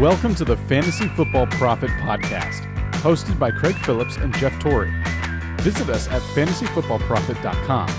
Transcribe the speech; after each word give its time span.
Welcome 0.00 0.34
to 0.36 0.46
the 0.46 0.56
Fantasy 0.56 1.08
Football 1.08 1.46
Profit 1.48 1.90
Podcast, 1.90 2.62
hosted 3.02 3.38
by 3.38 3.50
Craig 3.50 3.74
Phillips 3.84 4.16
and 4.16 4.34
Jeff 4.38 4.58
Torrey. 4.58 4.90
Visit 5.58 5.90
us 5.90 6.08
at 6.08 6.22
fantasyfootballprofit.com. 6.22 7.90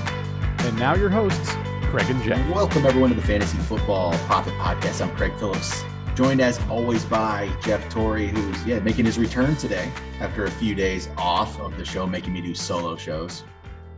And 0.65 0.79
now 0.79 0.95
your 0.95 1.11
hosts, 1.11 1.51
Craig 1.91 2.09
and 2.09 2.19
Jeff. 2.23 2.43
Welcome 2.49 2.87
everyone 2.87 3.11
to 3.11 3.15
the 3.15 3.21
Fantasy 3.21 3.59
Football 3.59 4.13
Profit 4.25 4.53
Podcast. 4.53 4.99
I'm 5.07 5.15
Craig 5.15 5.31
Phillips, 5.37 5.83
joined 6.15 6.41
as 6.41 6.59
always 6.71 7.05
by 7.05 7.55
Jeff 7.61 7.87
Torrey, 7.91 8.29
who's 8.29 8.65
yeah 8.65 8.79
making 8.79 9.05
his 9.05 9.19
return 9.19 9.55
today 9.55 9.91
after 10.21 10.45
a 10.45 10.51
few 10.51 10.73
days 10.73 11.07
off 11.19 11.59
of 11.59 11.77
the 11.77 11.85
show, 11.85 12.07
making 12.07 12.33
me 12.33 12.41
do 12.41 12.55
solo 12.55 12.95
shows, 12.95 13.43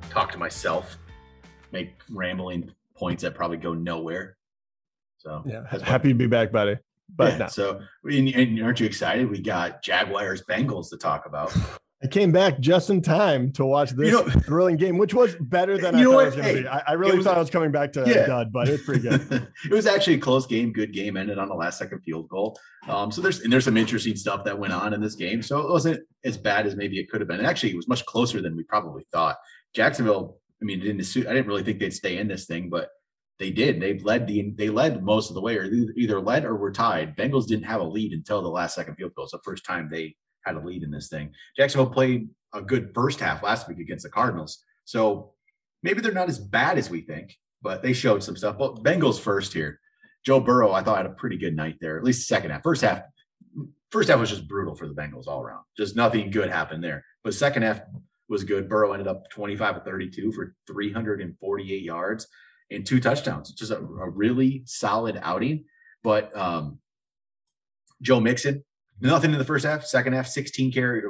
talk 0.10 0.30
to 0.34 0.38
myself, 0.38 0.98
make 1.72 1.94
rambling 2.10 2.70
points 2.98 3.24
that 3.24 3.34
probably 3.34 3.56
go 3.56 3.74
nowhere. 3.74 4.36
So 5.20 5.42
yeah, 5.46 5.64
happy 5.86 6.10
to 6.10 6.16
be 6.16 6.28
back, 6.28 6.52
buddy. 6.52 6.76
But 7.16 7.34
yeah, 7.34 7.38
no. 7.40 7.48
so 7.48 7.82
and, 8.06 8.30
and 8.30 8.64
aren't 8.64 8.80
you 8.80 8.86
excited? 8.86 9.30
We 9.30 9.40
got 9.42 9.84
Jaguars 9.84 10.44
Bengals 10.50 10.90
to 10.90 10.98
talk 10.98 11.26
about. 11.26 11.56
I 12.04 12.08
came 12.08 12.34
back 12.34 12.60
just 12.60 12.90
in 12.90 13.02
time 13.02 13.54
to 13.54 13.66
watch 13.66 13.92
this 13.92 14.08
You 14.08 14.12
know- 14.12 14.24
thrilling 14.46 14.76
game, 14.76 14.98
which 14.98 15.14
was 15.14 15.36
better 15.40 15.78
than 15.78 15.96
I 15.96 16.02
know 16.02 16.12
thought 16.12 16.16
what? 16.16 16.24
it 16.24 16.26
was 16.26 16.36
going 16.36 16.48
to 16.48 16.54
Hey, 16.54 16.62
be. 16.64 16.68
I, 16.68 16.84
I 16.88 16.94
really 16.94 17.16
was- 17.16 17.26
thought 17.26 17.38
I 17.38 17.40
was 17.40 17.50
coming 17.50 17.72
back 17.72 17.94
to 17.94 18.04
Yeah. 18.06 18.26
dud, 18.26 18.52
but 18.52 18.68
it 18.68 18.72
was 18.74 18.82
pretty 18.82 19.02
good. 19.08 19.22
it 19.66 19.72
was 19.72 19.86
actually 19.86 20.16
a 20.16 20.20
close 20.20 20.46
game, 20.46 20.74
good 20.74 20.92
game, 20.92 21.16
ended 21.16 21.38
on 21.38 21.48
the 21.48 21.56
last 21.56 21.78
second 21.78 22.02
field 22.02 22.28
goal. 22.28 22.58
Um, 22.90 23.10
so 23.10 23.22
there's 23.22 23.40
and 23.40 23.54
there's 23.54 23.64
some 23.64 23.78
interesting 23.78 24.18
stuff 24.18 24.44
that 24.44 24.58
went 24.60 24.74
on 24.74 24.94
in 24.94 25.00
this 25.02 25.16
game. 25.16 25.42
So 25.42 25.60
it 25.62 25.70
wasn't 25.70 26.02
as 26.26 26.36
bad 26.38 26.68
as 26.68 26.76
maybe 26.76 27.00
it 27.00 27.10
could 27.10 27.22
have 27.22 27.28
been. 27.30 27.38
And 27.38 27.48
actually, 27.48 27.72
it 27.72 27.78
was 27.78 27.88
much 27.88 28.06
closer 28.06 28.42
than 28.42 28.58
we 28.58 28.64
probably 28.64 29.06
thought. 29.14 29.38
Jacksonville, 29.74 30.40
I 30.62 30.66
mean, 30.66 30.82
didn't 30.82 31.00
assume, 31.00 31.26
I 31.28 31.34
didn't 31.34 31.48
really 31.48 31.64
think 31.64 31.80
they'd 31.80 31.94
stay 31.94 32.18
in 32.18 32.28
this 32.28 32.46
thing, 32.48 32.70
but 32.70 32.90
they 33.40 33.52
did. 33.52 33.82
They 33.82 34.00
led 34.00 34.28
the 34.28 34.52
they 34.52 34.70
led 34.70 35.04
most 35.04 35.30
of 35.30 35.36
the 35.36 35.42
way, 35.42 35.58
or 35.58 35.66
either- 35.66 36.22
led 36.22 36.46
or 36.46 36.56
were 36.56 36.72
tied. 36.72 37.18
Bengals 37.18 37.48
didn't 37.48 37.66
have 37.66 37.82
a 37.82 37.86
lead 37.86 38.14
until 38.14 38.42
the 38.42 38.48
last 38.48 38.76
second 38.76 38.96
field 38.96 39.14
goal. 39.16 39.26
It's 39.26 39.32
the 39.32 39.40
first 39.44 39.66
time 39.66 39.90
they 39.90 40.16
had 40.46 40.56
a 40.56 40.60
lead 40.60 40.84
in 40.84 40.92
this 40.92 41.10
thing. 41.10 41.32
Jacksonville 41.58 41.92
played 41.92 42.30
a 42.54 42.62
good 42.62 42.92
first 42.94 43.20
half 43.20 43.42
last 43.44 43.68
week 43.68 43.80
against 43.80 44.04
the 44.04 44.10
Cardinals. 44.10 44.64
So 44.86 45.34
maybe 45.82 46.02
they're 46.02 46.12
not 46.12 46.30
as 46.30 46.40
bad 46.40 46.78
as 46.78 46.90
we 46.90 47.02
think, 47.02 47.38
but 47.62 47.82
they 47.82 47.94
showed 47.94 48.24
some 48.24 48.36
stuff. 48.36 48.58
But 48.58 48.84
Bengals 48.84 49.20
first 49.20 49.54
here. 49.54 49.80
Joe 50.24 50.40
Burrow, 50.40 50.72
I 50.72 50.84
thought 50.84 50.98
had 50.98 51.06
a 51.06 51.10
pretty 51.10 51.38
good 51.38 51.56
night 51.56 51.78
there, 51.82 51.98
at 51.98 52.04
least 52.04 52.28
second 52.28 52.52
half. 52.52 52.64
First 52.64 52.82
half, 52.82 53.02
first 53.92 54.10
half 54.10 54.20
was 54.20 54.30
just 54.30 54.48
brutal 54.48 54.76
for 54.76 54.88
the 54.88 54.94
Bengals 54.94 55.28
all 55.28 55.42
around. 55.42 55.64
Just 55.76 55.96
nothing 55.96 56.32
good 56.32 56.50
happened 56.50 56.84
there. 56.84 57.04
But 57.24 57.34
second 57.34 57.64
half 57.64 57.82
was 58.30 58.44
good. 58.44 58.70
Burrow 58.70 58.94
ended 58.94 59.08
up 59.08 59.30
25 59.32 59.78
of 59.78 59.84
32 59.84 60.32
for 60.32 60.56
348 60.68 61.82
yards 61.82 62.28
and 62.74 62.86
two 62.86 63.00
touchdowns. 63.00 63.52
Just 63.52 63.72
a, 63.72 63.78
a 63.78 64.10
really 64.10 64.64
solid 64.66 65.20
outing. 65.22 65.66
But 66.04 66.36
um, 66.36 66.80
Joe 68.02 68.20
Mixon, 68.20 68.64
nothing 69.00 69.32
in 69.32 69.38
the 69.38 69.46
first 69.46 69.66
half. 69.66 69.86
Second 69.86 70.14
half, 70.14 70.28
16 70.28 70.72
carry, 70.72 71.04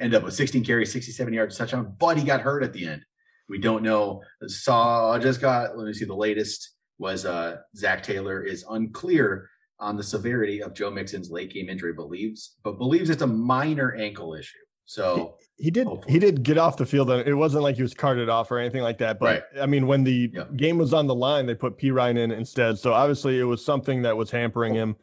end 0.00 0.14
up 0.14 0.22
with 0.22 0.34
16 0.34 0.64
carries, 0.64 0.92
67 0.92 1.32
yards 1.32 1.56
touchdown. 1.56 1.94
But 1.98 2.18
he 2.18 2.24
got 2.24 2.40
hurt 2.40 2.62
at 2.62 2.72
the 2.72 2.86
end. 2.86 3.04
We 3.48 3.58
don't 3.58 3.82
know. 3.82 4.22
Saw 4.46 5.18
just 5.18 5.40
got. 5.40 5.76
Let 5.76 5.86
me 5.86 5.92
see. 5.92 6.04
The 6.04 6.14
latest 6.14 6.76
was 6.98 7.26
uh, 7.26 7.58
Zac 7.76 8.02
Taylor 8.02 8.42
is 8.42 8.64
unclear 8.70 9.50
on 9.80 9.96
the 9.96 10.02
severity 10.02 10.62
of 10.62 10.74
Joe 10.74 10.90
Mixon's 10.90 11.30
late 11.30 11.52
game 11.52 11.68
injury. 11.68 11.92
Believes, 11.92 12.56
but 12.62 12.78
believes 12.78 13.10
it's 13.10 13.22
a 13.22 13.26
minor 13.26 13.94
ankle 13.96 14.34
issue. 14.34 14.58
So 14.84 15.36
He 15.56 15.70
did. 15.70 15.86
Hopefully. 15.86 16.12
He 16.12 16.18
did 16.18 16.42
get 16.42 16.58
off 16.58 16.76
the 16.76 16.86
field. 16.86 17.10
and 17.10 17.26
It 17.26 17.34
wasn't 17.34 17.62
like 17.62 17.76
he 17.76 17.82
was 17.82 17.94
carted 17.94 18.28
off 18.28 18.50
or 18.50 18.58
anything 18.58 18.82
like 18.82 18.98
that. 18.98 19.18
But 19.20 19.46
I 19.60 19.66
mean, 19.66 19.86
when 19.86 20.02
the 20.04 20.30
Yeah. 20.34 20.44
game 20.56 20.76
was 20.78 20.92
on 20.92 21.06
the 21.06 21.14
line, 21.14 21.46
they 21.46 21.54
put 21.54 21.78
Perine 21.78 22.18
in 22.18 22.30
instead. 22.32 22.78
So 22.78 22.92
obviously, 22.92 23.38
it 23.38 23.44
was 23.44 23.64
something 23.64 24.02
that 24.02 24.16
was 24.16 24.30
hampering 24.32 24.74
him. 24.74 24.96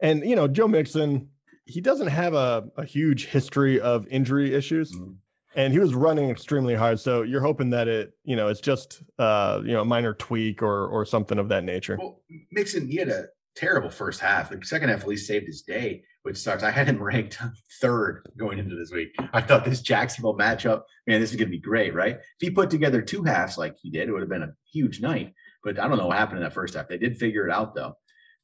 And 0.00 0.22
you 0.28 0.36
know, 0.36 0.46
Joe 0.48 0.68
Mixon, 0.68 1.30
he 1.64 1.80
doesn't 1.80 2.08
have 2.08 2.34
a, 2.34 2.68
a 2.76 2.84
huge 2.84 3.26
history 3.26 3.80
of 3.80 4.06
injury 4.08 4.54
issues. 4.54 4.92
Mhm. 4.94 5.16
and 5.54 5.72
he 5.72 5.78
was 5.78 5.94
running 5.94 6.28
extremely 6.28 6.74
hard. 6.74 7.00
So 7.00 7.22
you're 7.22 7.40
hoping 7.40 7.70
that 7.70 7.88
it, 7.88 8.12
you 8.24 8.36
know, 8.36 8.48
it's 8.48 8.60
just 8.60 9.02
uh, 9.18 9.62
you 9.64 9.72
know, 9.72 9.80
a 9.80 9.84
minor 9.86 10.12
tweak 10.12 10.62
or 10.62 10.86
or 10.88 11.06
something 11.06 11.38
of 11.38 11.48
that 11.48 11.64
nature. 11.64 11.96
Well, 11.98 12.20
Mixon, 12.52 12.86
he 12.88 12.96
had 12.96 13.08
a 13.08 13.28
terrible 13.56 13.90
first 13.90 14.20
half. 14.20 14.50
The 14.50 14.60
second 14.62 14.90
half 14.90 15.00
at 15.02 15.08
least 15.08 15.26
saved 15.26 15.46
his 15.46 15.62
day, 15.62 16.02
which 16.22 16.36
sucks. 16.36 16.62
I 16.62 16.70
had 16.70 16.86
him 16.86 17.02
ranked 17.02 17.38
third 17.80 18.22
going 18.36 18.58
into 18.58 18.76
this 18.76 18.92
week. 18.92 19.08
I 19.32 19.40
thought 19.40 19.64
this 19.64 19.80
Jacksonville 19.80 20.36
matchup, 20.36 20.82
man, 21.06 21.20
this 21.20 21.30
is 21.30 21.36
going 21.36 21.48
to 21.48 21.50
be 21.56 21.58
great, 21.58 21.94
right? 21.94 22.16
If 22.16 22.22
he 22.40 22.50
put 22.50 22.70
together 22.70 23.02
two 23.02 23.22
halves 23.24 23.58
like 23.58 23.76
he 23.80 23.90
did, 23.90 24.08
it 24.08 24.12
would 24.12 24.20
have 24.20 24.28
been 24.28 24.42
a 24.42 24.52
huge 24.72 25.00
night. 25.00 25.32
But 25.64 25.78
I 25.78 25.88
don't 25.88 25.98
know 25.98 26.06
what 26.06 26.18
happened 26.18 26.38
in 26.38 26.44
that 26.44 26.52
first 26.52 26.74
half. 26.74 26.86
They 26.88 26.98
did 26.98 27.16
figure 27.16 27.48
it 27.48 27.52
out 27.52 27.74
though. 27.74 27.96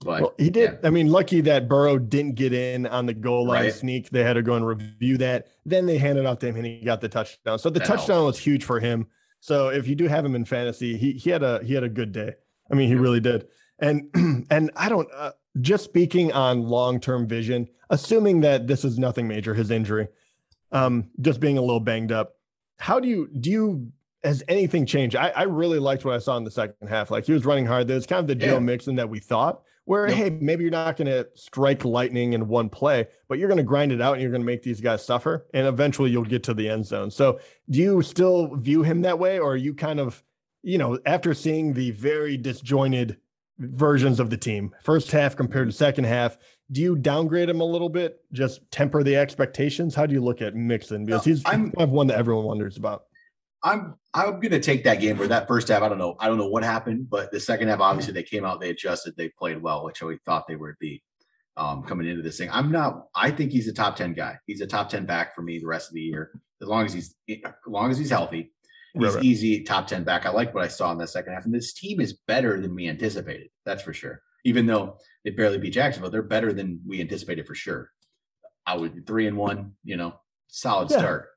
But 0.05 0.23
Well, 0.23 0.35
he 0.39 0.51
did. 0.51 0.79
yeah. 0.83 0.89
I 0.89 0.91
mean, 0.91 1.07
lucky 1.09 1.41
that 1.43 1.69
Burrow 1.69 1.97
didn't 1.99 2.35
get 2.35 2.53
in 2.53 2.87
on 2.87 3.07
the 3.07 3.15
goal 3.15 3.47
line 3.47 3.65
Right. 3.67 3.73
sneak. 3.75 4.11
They 4.11 4.25
had 4.25 4.33
to 4.33 4.43
go 4.43 4.55
and 4.57 4.67
review 4.67 5.19
that. 5.19 5.47
Then 5.65 5.87
they 5.87 5.99
handed 5.99 6.27
off 6.27 6.41
to 6.41 6.47
him 6.49 6.57
and 6.57 6.67
he 6.67 6.81
got 6.81 7.01
the 7.01 7.09
touchdown. 7.09 7.59
So 7.61 7.71
the 7.71 7.79
That 7.79 7.87
touchdown 7.87 8.25
was 8.25 8.39
huge 8.39 8.65
for 8.65 8.81
him. 8.81 9.07
So 9.39 9.69
if 9.69 9.87
you 9.87 9.95
do 9.95 10.09
have 10.09 10.25
him 10.25 10.35
in 10.35 10.45
fantasy, 10.45 10.97
he 10.97 11.13
he 11.13 11.31
had 11.31 11.43
a 11.45 11.63
he 11.63 11.75
had 11.75 11.85
a 11.85 11.89
good 11.89 12.11
day. 12.13 12.35
I 12.71 12.75
mean, 12.75 12.89
he 12.89 12.95
Yep. 12.95 13.03
really 13.03 13.21
did. 13.21 13.47
And 13.83 14.47
and 14.51 14.71
I 14.77 14.89
don't 14.89 15.09
uh, 15.15 15.33
just 15.61 15.85
speaking 15.85 16.33
on 16.33 16.63
long-term 16.63 17.27
vision, 17.27 17.69
assuming 17.91 18.41
that 18.41 18.67
this 18.67 18.85
is 18.85 18.99
nothing 18.99 19.29
major, 19.29 19.53
his 19.53 19.71
injury, 19.71 20.09
um, 20.71 21.11
just 21.21 21.41
being 21.41 21.59
a 21.59 21.61
little 21.61 21.81
banged 21.81 22.13
up. 22.13 22.37
How 22.79 22.99
do 23.01 23.09
you 23.09 23.29
do 23.39 23.51
you 23.51 23.93
has 24.25 24.43
anything 24.49 24.87
changed? 24.87 25.17
I, 25.17 25.29
I 25.31 25.43
really 25.43 25.81
liked 25.81 26.05
what 26.05 26.15
I 26.15 26.19
saw 26.19 26.37
in 26.37 26.45
the 26.45 26.51
second 26.51 26.89
half. 26.89 27.11
Like 27.11 27.27
he 27.27 27.33
was 27.33 27.45
running 27.45 27.67
hard. 27.67 27.89
There's 27.89 28.07
kind 28.07 28.21
of 28.21 28.27
the 28.29 28.35
Joe 28.37 28.55
Yeah. 28.55 28.59
Mixon 28.61 28.95
that 28.97 29.09
we 29.11 29.19
thought, 29.19 29.63
where 29.85 30.07
Yep. 30.09 30.17
hey, 30.17 30.31
maybe 30.31 30.63
you're 30.63 30.71
not 30.71 30.97
going 30.97 31.09
to 31.09 31.29
strike 31.35 31.85
lightning 31.85 32.33
in 32.35 32.47
one 32.47 32.69
play, 32.69 33.09
but 33.29 33.39
you're 33.39 33.49
going 33.49 33.59
to 33.59 33.65
grind 33.65 33.91
it 33.91 34.01
out 34.01 34.13
and 34.15 34.23
you're 34.23 34.31
going 34.31 34.41
to 34.43 34.47
make 34.47 34.63
these 34.63 34.81
guys 34.81 35.05
suffer, 35.05 35.47
and 35.53 35.67
eventually 35.67 36.11
you'll 36.13 36.23
get 36.25 36.45
to 36.45 36.55
the 36.55 36.69
end 36.69 36.87
zone. 36.87 37.11
So, 37.11 37.41
do 37.69 37.81
you 37.81 38.01
still 38.03 38.55
view 38.57 38.83
him 38.85 39.03
that 39.03 39.19
way, 39.19 39.41
or 39.41 39.53
are 39.55 39.57
you 39.57 39.75
kind 39.75 39.99
of, 39.99 40.23
you 40.63 40.79
know, 40.79 40.99
after 41.05 41.35
seeing 41.35 41.73
the 41.75 41.91
very 41.91 42.37
disjointed 42.37 43.17
versions 43.59 44.21
of 44.21 44.31
the 44.31 44.37
team, 44.37 44.75
first 44.83 45.11
half 45.11 45.37
compared 45.37 45.69
to 45.69 45.73
second 45.73 46.05
half, 46.05 46.37
do 46.71 46.81
you 46.81 46.97
downgrade 46.97 47.49
him 47.49 47.61
a 47.61 47.65
little 47.65 47.89
bit, 47.89 48.21
just 48.33 48.61
temper 48.71 49.03
the 49.03 49.17
expectations? 49.17 49.95
How 49.95 50.07
do 50.07 50.15
you 50.15 50.21
look 50.23 50.41
at 50.41 50.55
Mixon 50.55 51.05
because 51.05 51.27
No, 51.27 51.33
he's 51.33 51.43
I'm- 51.47 51.71
kind 51.73 51.83
of 51.83 51.91
one 51.91 52.07
that 52.09 52.19
everyone 52.19 52.45
wonders 52.45 52.77
about. 52.77 53.05
I'm 53.65 53.95
I'm 54.13 54.41
gonna 54.41 54.59
take 54.59 54.83
that 54.85 55.01
game 55.01 55.17
where 55.19 55.29
that 55.29 55.47
first 55.47 55.69
half, 55.69 55.83
I 55.83 55.89
don't 55.89 55.99
know, 55.99 56.17
I 56.19 56.27
don't 56.27 56.37
know 56.37 56.49
what 56.49 56.65
happened, 56.65 57.09
but 57.09 57.31
the 57.31 57.39
second 57.39 57.69
half, 57.69 57.79
obviously 57.79 58.13
they 58.13 58.25
came 58.25 58.45
out, 58.45 58.61
they 58.61 58.71
adjusted, 58.71 59.15
they 59.17 59.29
played 59.29 59.63
well, 59.63 59.85
which 59.85 60.03
we 60.03 60.19
thought 60.27 60.49
they 60.49 60.57
would 60.57 60.75
be 60.81 61.01
um, 61.57 61.85
coming 61.85 62.09
into 62.09 62.23
this 62.23 62.39
thing. 62.39 62.49
I'm 62.51 62.73
not. 62.73 63.07
I 63.15 63.31
think 63.31 63.53
he's 63.53 63.69
a 63.69 63.73
top 63.73 63.95
ten 63.95 64.15
guy. 64.15 64.37
He's 64.47 64.63
a 64.63 64.67
top 64.67 64.89
ten 64.89 65.07
back 65.07 65.35
for 65.37 65.43
me 65.43 65.61
the 65.61 65.67
rest 65.67 65.89
of 65.91 65.95
the 65.95 66.01
year, 66.01 66.33
as 66.61 66.67
long 66.67 66.85
as 66.87 66.93
he's 66.93 67.15
as 67.29 67.39
long 67.69 67.91
as 67.93 67.99
he's 67.99 68.11
healthy. 68.11 68.51
He's 68.95 69.15
Right, 69.15 69.25
easy 69.25 69.63
top 69.63 69.87
ten 69.87 70.05
back. 70.05 70.27
I 70.27 70.31
like 70.31 70.55
what 70.55 70.65
I 70.65 70.69
saw 70.69 70.93
in 70.93 70.99
the 70.99 71.07
second 71.07 71.33
half, 71.33 71.45
and 71.47 71.55
this 71.55 71.73
team 71.73 72.01
is 72.01 72.19
better 72.27 72.61
than 72.61 72.75
we 72.75 72.89
anticipated. 72.89 73.49
That's 73.65 73.83
for 73.83 73.95
sure. 73.95 74.21
Even 74.45 74.67
though 74.67 74.99
they 75.25 75.31
barely 75.31 75.57
beat 75.59 75.73
Jacksonville, 75.73 76.11
they're 76.11 76.23
better 76.23 76.53
than 76.53 76.81
we 76.87 77.01
anticipated 77.01 77.47
for 77.47 77.55
sure. 77.55 77.91
I 78.67 78.77
would 78.77 79.07
three 79.07 79.27
and 79.27 79.37
one. 79.37 79.73
You 79.85 79.97
know, 79.97 80.21
solid 80.49 80.91
Yeah. 80.91 80.99
start. 80.99 81.29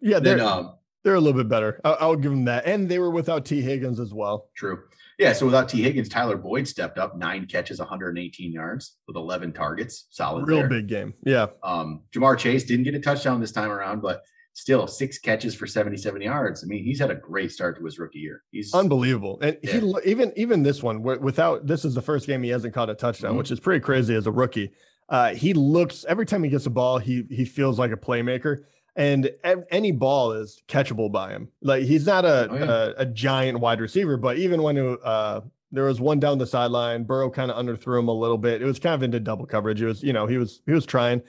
Yeah, 0.00 0.18
they're 0.20 0.36
Then 0.36 0.46
um, 0.46 0.74
they're 1.02 1.14
a 1.14 1.20
little 1.20 1.38
bit 1.40 1.48
better. 1.48 1.80
I'll, 1.84 1.96
I'll 2.00 2.16
give 2.16 2.30
them 2.30 2.44
that, 2.44 2.66
and 2.66 2.88
they 2.88 2.98
were 2.98 3.10
without 3.10 3.44
Tee 3.46 3.62
Higgins 3.62 3.98
as 3.98 4.12
well. 4.14 4.50
True. 4.56 4.82
Yeah. 5.18 5.32
So 5.32 5.46
without 5.46 5.68
Tee 5.68 5.82
Higgins, 5.82 6.08
Tyler 6.08 6.36
Boyd 6.36 6.68
stepped 6.68 6.98
up 6.98 7.16
nine 7.16 7.46
catches, 7.46 7.78
118 7.80 8.52
yards 8.52 8.96
with 9.08 9.16
11 9.16 9.54
targets. 9.54 10.06
Solid. 10.10 10.46
Real 10.46 10.58
there. 10.58 10.68
big 10.68 10.86
game. 10.88 11.14
Yeah. 11.24 11.46
Um, 11.64 12.02
Ja'Marr 12.14 12.36
Chase 12.38 12.64
didn't 12.64 12.84
get 12.84 12.94
a 12.94 13.00
touchdown 13.00 13.40
this 13.40 13.50
time 13.52 13.70
around, 13.70 14.02
but 14.02 14.20
still 14.56 14.86
six 14.86 15.18
catches 15.18 15.54
for 15.54 15.66
77 15.66 16.22
yards. 16.22 16.64
I 16.64 16.66
mean, 16.66 16.82
he's 16.82 16.98
had 16.98 17.10
a 17.10 17.14
great 17.14 17.52
start 17.52 17.76
to 17.78 17.84
his 17.84 17.98
rookie 17.98 18.20
year. 18.20 18.42
He's 18.50 18.72
unbelievable. 18.72 19.38
And 19.42 19.58
he 19.62 19.68
Yeah. 19.72 19.80
lo- 19.82 20.00
even 20.04 20.32
even 20.34 20.62
this 20.62 20.82
one 20.82 21.02
without 21.02 21.66
this 21.66 21.84
is 21.84 21.94
the 21.94 22.00
first 22.00 22.26
game 22.26 22.42
he 22.42 22.48
hasn't 22.48 22.72
caught 22.72 22.88
a 22.88 22.94
touchdown, 22.94 23.34
Mhm. 23.34 23.38
which 23.38 23.50
is 23.50 23.60
pretty 23.60 23.80
crazy 23.80 24.14
as 24.14 24.26
a 24.26 24.32
rookie. 24.32 24.72
Uh, 25.10 25.34
he 25.34 25.52
looks 25.52 26.06
every 26.08 26.24
time 26.24 26.42
he 26.42 26.48
gets 26.48 26.64
a 26.64 26.70
ball, 26.70 26.98
he 26.98 27.24
he 27.30 27.44
feels 27.44 27.78
like 27.78 27.92
a 27.92 27.96
playmaker, 27.98 28.60
and 28.96 29.30
any 29.70 29.92
ball 29.92 30.32
is 30.32 30.62
catchable 30.68 31.12
by 31.12 31.32
him. 31.32 31.48
Like 31.60 31.84
he's 31.84 32.06
not 32.06 32.24
a 32.24 32.48
Oh, 32.50 32.54
yeah. 32.54 32.64
a, 32.96 33.02
a 33.02 33.06
giant 33.06 33.60
wide 33.60 33.80
receiver, 33.82 34.16
but 34.16 34.38
even 34.38 34.62
when 34.62 34.78
it, 34.78 34.98
uh, 35.04 35.42
there 35.70 35.84
was 35.84 36.00
one 36.00 36.18
down 36.18 36.38
the 36.38 36.46
sideline, 36.46 37.04
Burrow 37.04 37.28
kind 37.28 37.50
of 37.50 37.62
underthrew 37.62 37.98
him 37.98 38.08
a 38.08 38.12
little 38.12 38.38
bit. 38.38 38.62
It 38.62 38.64
was 38.64 38.78
kind 38.78 38.94
of 38.94 39.02
into 39.02 39.20
double 39.20 39.44
coverage. 39.44 39.82
It 39.82 39.86
was 39.86 40.02
you 40.02 40.14
know 40.14 40.26
he 40.26 40.38
was 40.38 40.62
he 40.64 40.72
was 40.72 40.86
trying. 40.86 41.20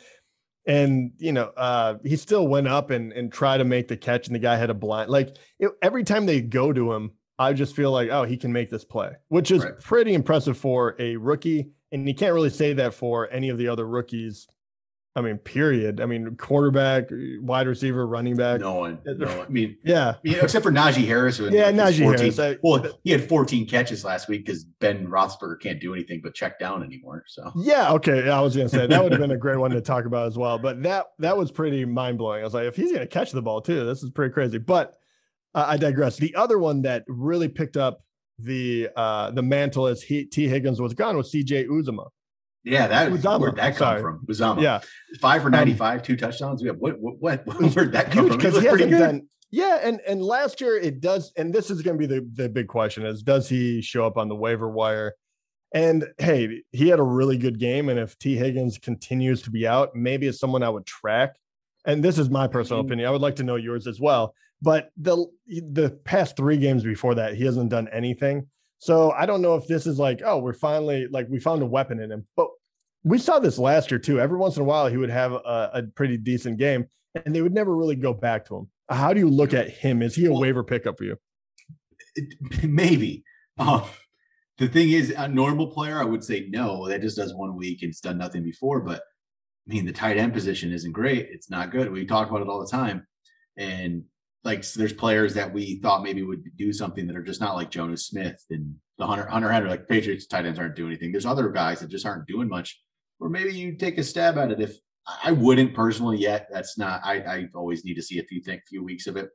And 0.68 1.14
you 1.18 1.31
know, 1.31 1.52
uh, 1.58 1.96
he 2.04 2.16
still 2.18 2.48
went 2.48 2.68
up 2.68 2.92
and 2.92 3.14
and 3.14 3.31
tried 3.31 3.58
to 3.60 3.64
make 3.64 3.88
the 3.88 3.98
catch, 3.98 4.28
and 4.28 4.36
the 4.36 4.40
guy 4.40 4.58
had 4.58 4.69
a 4.69 4.74
blind. 4.74 5.10
Like 5.10 5.38
it, 5.60 5.72
every 5.81 6.04
time 6.04 6.25
they 6.25 6.42
go 6.42 6.74
to 6.74 6.94
him, 6.94 7.12
I 7.40 7.54
just 7.54 7.75
feel 7.75 7.92
like, 7.92 8.10
oh, 8.12 8.24
he 8.24 8.36
can 8.38 8.52
make 8.52 8.69
this 8.69 8.84
play, 8.84 9.12
which 9.30 9.50
is 9.50 9.64
Right. 9.64 9.80
pretty 9.80 10.14
impressive 10.14 10.58
for 10.58 10.96
a 11.00 11.16
rookie. 11.16 11.69
And 11.94 12.06
you 12.08 12.14
can't 12.14 12.34
really 12.34 12.50
say 12.50 12.74
that 12.74 12.94
for 12.94 13.31
any 13.31 13.48
of 13.48 13.58
the 13.58 13.69
other 13.69 13.88
rookies 13.88 14.48
I 15.18 15.22
mean, 15.22 15.40
period. 15.40 16.00
I 16.00 16.06
mean, 16.06 16.36
quarterback, 16.36 17.06
wide 17.42 17.66
receiver, 17.66 18.06
running 18.06 18.36
back. 18.36 18.62
No 18.62 18.75
one. 18.75 19.00
No, 19.04 19.25
one. 19.25 19.48
I 19.48 19.50
mean, 19.50 19.75
yeah, 19.84 20.14
yeah, 20.24 20.44
except 20.44 20.62
for 20.62 20.72
Najee 20.72 21.08
Harris. 21.08 21.38
Who 21.38 21.50
Yeah, 21.50 21.72
Najee 21.72 22.04
14 22.04 22.19
Harris, 22.19 22.38
I- 22.40 22.58
well, 22.62 22.86
he 23.04 23.10
had 23.10 23.28
14 23.28 23.66
catches 23.68 24.06
last 24.06 24.28
week 24.28 24.46
because 24.46 24.64
Ben 24.64 25.08
Roethlisberger 25.08 25.60
can't 25.60 25.81
do 25.81 25.96
anything 25.96 26.22
but 26.22 26.36
check 26.36 26.60
down 26.60 26.84
anymore. 26.84 27.24
So 27.25 27.52
Yeah, 27.56 27.94
okay. 27.94 28.30
I 28.30 28.40
was 28.42 28.56
gonna 28.56 28.69
say 28.69 28.86
that 28.86 29.02
would 29.04 29.12
have 29.12 29.19
been 29.19 29.31
a 29.31 29.38
great 29.38 29.58
one 29.58 29.72
to 29.72 29.81
talk 29.81 30.06
about 30.06 30.28
as 30.28 30.38
well. 30.38 30.60
But 30.60 30.84
that 30.84 31.08
that 31.18 31.36
was 31.36 31.52
pretty 31.52 31.84
mind 31.84 32.20
blowing. 32.20 32.42
I 32.42 32.44
was 32.44 32.54
like, 32.54 32.66
if 32.66 32.75
he's 32.75 32.92
gonna 32.92 33.08
catch 33.08 33.31
the 33.31 33.42
ball 33.42 33.60
too, 33.60 33.86
this 33.86 34.04
is 34.04 34.12
pretty 34.12 34.31
crazy. 34.31 34.60
But 34.60 34.94
uh, 35.56 35.66
I 35.68 35.78
digress. 35.78 36.18
The 36.18 36.36
other 36.36 36.60
one 36.60 36.84
that 36.84 37.06
really 37.08 37.48
picked 37.48 37.75
up 37.75 38.04
the 38.38 38.90
uh 38.96 39.31
the 39.31 39.42
mantle 39.42 39.88
as 39.88 40.04
he, 40.04 40.25
Tee 40.25 40.48
Higgins 40.48 40.80
was 40.80 40.94
gone 40.94 41.18
was 41.18 41.31
CJ 41.31 41.66
Uzomah. 41.70 42.10
Yeah, 42.63 42.88
that 42.88 43.12
Uzomah, 43.12 43.39
where'd 43.39 43.56
that 43.56 43.75
come 43.75 43.77
sorry. 43.77 44.01
from? 44.01 44.25
Uzomah. 44.27 44.62
Yeah, 44.62 44.81
five 45.21 45.42
for 45.42 45.50
95, 45.50 46.04
two 46.04 46.18
touchdowns. 46.18 46.62
Yeah, 46.62 46.71
what, 46.71 47.00
what, 47.00 47.15
what, 47.19 47.45
where'd 47.75 47.94
that 47.94 48.12
come 48.12 48.27
from? 48.27 48.31
He 48.31 48.38
because 48.45 48.62
he 48.62 48.68
pretty 48.68 48.83
hasn't 48.86 48.92
good. 48.92 49.00
done. 49.00 49.27
Yeah, 49.51 49.80
and 49.81 50.01
and 50.06 50.21
last 50.21 50.59
year 50.59 50.75
it 50.77 51.00
does, 51.00 51.31
and 51.38 51.54
this 51.54 51.71
is 51.71 51.81
going 51.81 51.98
to 51.98 52.07
be 52.07 52.13
the 52.13 52.27
the 52.33 52.50
big 52.50 52.68
question: 52.68 53.06
is 53.06 53.24
does 53.24 53.48
he 53.48 53.81
show 53.81 54.06
up 54.06 54.18
on 54.18 54.27
the 54.27 54.36
waiver 54.36 54.69
wire? 54.69 55.13
And 55.74 56.06
hey, 56.18 56.63
he 56.71 56.88
had 56.89 57.00
a 57.00 57.04
really 57.04 57.38
good 57.38 57.59
game, 57.59 57.88
and 57.89 58.00
if 58.00 58.18
Tee 58.19 58.36
Higgins 58.36 58.77
continues 58.77 59.42
to 59.44 59.51
be 59.51 59.65
out, 59.68 59.95
maybe 59.95 60.27
it's 60.27 60.39
someone 60.39 60.63
I 60.63 60.69
would 60.69 60.86
track. 60.86 61.36
And 61.86 62.03
this 62.03 62.18
is 62.18 62.30
my 62.30 62.48
personal 62.48 62.83
Mhm. 62.83 62.88
opinion. 62.88 63.07
I 63.07 63.12
would 63.12 63.21
like 63.21 63.38
to 63.38 63.44
know 63.44 63.56
yours 63.56 63.88
as 63.88 64.00
well. 64.00 64.33
But 64.62 64.89
the 64.98 65.25
the 65.48 65.92
past 66.03 66.36
three 66.36 66.57
games 66.57 66.83
before 66.83 67.15
that, 67.15 67.36
he 67.36 67.45
hasn't 67.45 67.69
done 67.69 67.88
anything. 67.89 68.48
So 68.79 69.12
I 69.12 69.25
don't 69.25 69.41
know 69.41 69.56
if 69.56 69.68
this 69.68 69.88
is 69.88 69.97
like, 70.00 70.21
oh, 70.24 70.38
we're 70.39 70.53
finally 70.53 71.07
like 71.09 71.27
we 71.29 71.39
found 71.39 71.62
a 71.62 71.65
weapon 71.65 72.00
in 72.00 72.12
him. 72.12 72.25
But 72.35 72.47
we 73.03 73.18
saw 73.18 73.39
this 73.39 73.57
last 73.57 73.89
year 73.91 74.00
too. 74.00 74.19
Every 74.19 74.38
once 74.38 74.56
in 74.57 74.62
a 74.62 74.65
while, 74.65 74.88
he 74.88 74.97
would 74.97 75.09
have 75.09 75.31
a, 75.33 75.69
a 75.74 75.83
pretty 75.95 76.18
decent 76.18 76.57
game, 76.57 76.85
and 77.25 77.33
they 77.33 77.41
would 77.41 77.53
never 77.53 77.75
really 77.75 77.95
go 77.95 78.13
back 78.13 78.45
to 78.47 78.57
him. 78.57 78.69
How 78.89 79.13
do 79.13 79.19
you 79.19 79.29
look 79.29 79.53
at 79.53 79.69
him? 79.69 80.01
Is 80.01 80.15
he 80.15 80.25
a 80.25 80.31
Well- 80.31 80.41
waiver 80.41 80.63
pickup 80.63 80.97
for 80.97 81.06
you? 81.06 81.18
Maybe. 82.63 83.24
Um, 83.57 83.83
the 84.57 84.68
thing 84.68 84.89
is, 84.91 85.12
a 85.15 85.27
normal 85.27 85.68
player, 85.68 86.00
I 86.00 86.06
would 86.06 86.24
say 86.24 86.47
no. 86.50 86.88
That 86.88 87.01
just 87.01 87.18
does 87.18 87.33
one 87.35 87.56
week 87.56 87.81
and 87.83 87.89
it's 87.89 88.01
done 88.01 88.18
nothing 88.18 88.44
before. 88.44 88.81
But 88.81 89.01
I 89.68 89.74
mean, 89.74 89.85
the 89.85 89.91
tight 89.91 90.18
end 90.18 90.33
position 90.33 90.71
isn't 90.71 90.91
great. 90.94 91.27
It's 91.31 91.50
not 91.50 91.71
good. 91.71 91.91
We 91.91 92.06
talk 92.06 92.29
about 92.29 92.41
it 92.41 92.47
all 92.47 92.59
the 92.59 92.71
time. 92.71 93.06
And 93.57 94.03
like, 94.48 94.66
there's 94.72 94.94
players 94.94 95.34
that 95.34 95.54
we 95.54 95.76
thought 95.82 96.04
maybe 96.04 96.24
would 96.24 96.56
do 96.56 96.72
something 96.72 97.06
that 97.06 97.18
are 97.18 97.22
just 97.22 97.42
not 97.42 97.56
like 97.56 97.70
Jonnu 97.70 98.00
Smith 98.00 98.44
and 98.50 98.74
the 98.98 99.06
Hunter 99.06 99.28
Hunter 99.28 99.52
Henry. 99.52 99.70
Like 99.70 99.90
Patriots 99.90 100.26
tight 100.26 100.46
ends 100.46 100.58
aren't 100.58 100.76
doing 100.76 100.92
anything. 100.92 101.12
There's 101.12 101.26
other 101.26 101.50
guys 101.50 101.82
that 101.82 101.90
just 101.90 102.06
aren't 102.06 102.28
doing 102.28 102.48
much. 102.48 102.82
Or 103.20 103.30
maybe 103.30 103.54
you 103.54 103.76
take 103.76 103.98
a 103.98 104.04
stab 104.04 104.38
at 104.38 104.52
it. 104.52 104.62
If 104.62 104.78
I 105.22 105.34
wouldn't 105.34 105.76
personally 105.76 106.18
yet, 106.18 106.48
that's 106.50 106.78
not. 106.78 107.02
I, 107.04 107.16
I 107.20 107.48
always 107.54 107.84
need 107.84 107.96
to 107.96 108.02
see 108.02 108.20
a 108.20 108.24
few 108.24 108.42
think 108.42 108.62
few 108.68 108.84
weeks 108.84 109.06
of 109.06 109.18
it. 109.18 109.30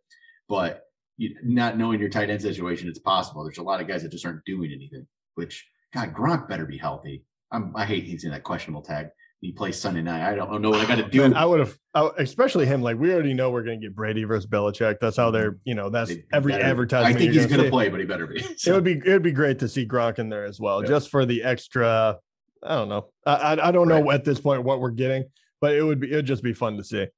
But 0.49 0.83
you, 1.19 1.37
not 1.45 1.77
knowing 1.77 2.01
your 2.01 2.09
tight 2.09 2.31
end 2.31 2.41
situation, 2.41 2.89
it's 2.89 2.99
possible. 2.99 3.45
There's 3.45 3.59
a 3.59 3.63
lot 3.63 3.83
of 3.83 3.89
guys 3.89 4.03
that 4.03 4.13
just 4.13 4.25
aren't 4.25 4.45
doing 4.47 4.73
anything. 4.73 5.07
Which 5.35 5.67
God, 5.93 6.15
Gronk 6.15 6.49
better 6.49 6.65
be 6.65 6.79
healthy. 6.79 7.25
I'm, 7.53 7.77
I 7.77 7.85
hate 7.85 8.25
in 8.25 8.31
that 8.31 8.45
questionable 8.45 8.83
tag. 8.83 9.09
He 9.43 9.51
plays 9.53 9.79
Sunday 9.79 10.01
night. 10.03 10.27
I 10.27 10.35
don't 10.37 10.63
know 10.63 10.71
what 10.71 10.81
I 10.81 10.87
got 10.87 10.95
to 10.97 11.03
do. 11.11 11.21
Man, 11.21 11.35
I 11.35 11.45
would 11.45 11.59
have, 11.61 11.77
especially 12.17 12.65
him. 12.65 12.81
Like 12.81 12.97
we 12.97 13.13
already 13.13 13.35
know 13.35 13.51
we're 13.51 13.65
going 13.65 13.81
to 13.81 13.87
get 13.89 13.95
Brady 13.95 14.23
versus 14.25 14.49
Belichick. 14.49 15.01
That's 15.01 15.17
how 15.17 15.31
they're, 15.33 15.59
you 15.65 15.75
know, 15.75 15.91
that's 15.91 16.11
They 16.11 16.25
every 16.33 16.53
better- 16.53 16.65
advertisement. 16.65 17.17
I 17.17 17.19
think 17.19 17.33
he's 17.33 17.47
going 17.47 17.63
to 17.65 17.69
play, 17.69 17.89
but 17.91 17.99
he 18.01 18.07
better 18.07 18.27
be. 18.27 18.39
It 18.41 18.73
would 18.73 18.85
be, 18.85 18.93
it 18.93 19.09
would 19.13 19.23
be 19.23 19.33
great 19.33 19.59
to 19.59 19.69
see 19.69 19.87
Gronk 19.87 20.19
in 20.21 20.29
there 20.29 20.45
as 20.45 20.59
well, 20.61 20.81
Yeah. 20.83 20.89
just 20.89 21.11
for 21.11 21.27
the 21.27 21.43
extra. 21.43 22.19
I 22.63 22.75
don't 22.77 22.89
know. 22.89 23.09
I, 23.27 23.33
I, 23.35 23.69
I 23.69 23.73
don't 23.73 23.89
know 23.89 24.11
at 24.13 24.25
this 24.25 24.39
point 24.41 24.63
what 24.63 24.79
we're 24.81 24.91
getting, 24.93 25.25
but 25.61 25.75
it 25.75 25.83
would 25.83 25.99
be, 25.99 26.13
it 26.13 26.15
would 26.15 26.27
just 26.27 26.45
be 26.45 26.53
fun 26.53 26.77
to 26.77 26.85
see. 26.85 27.09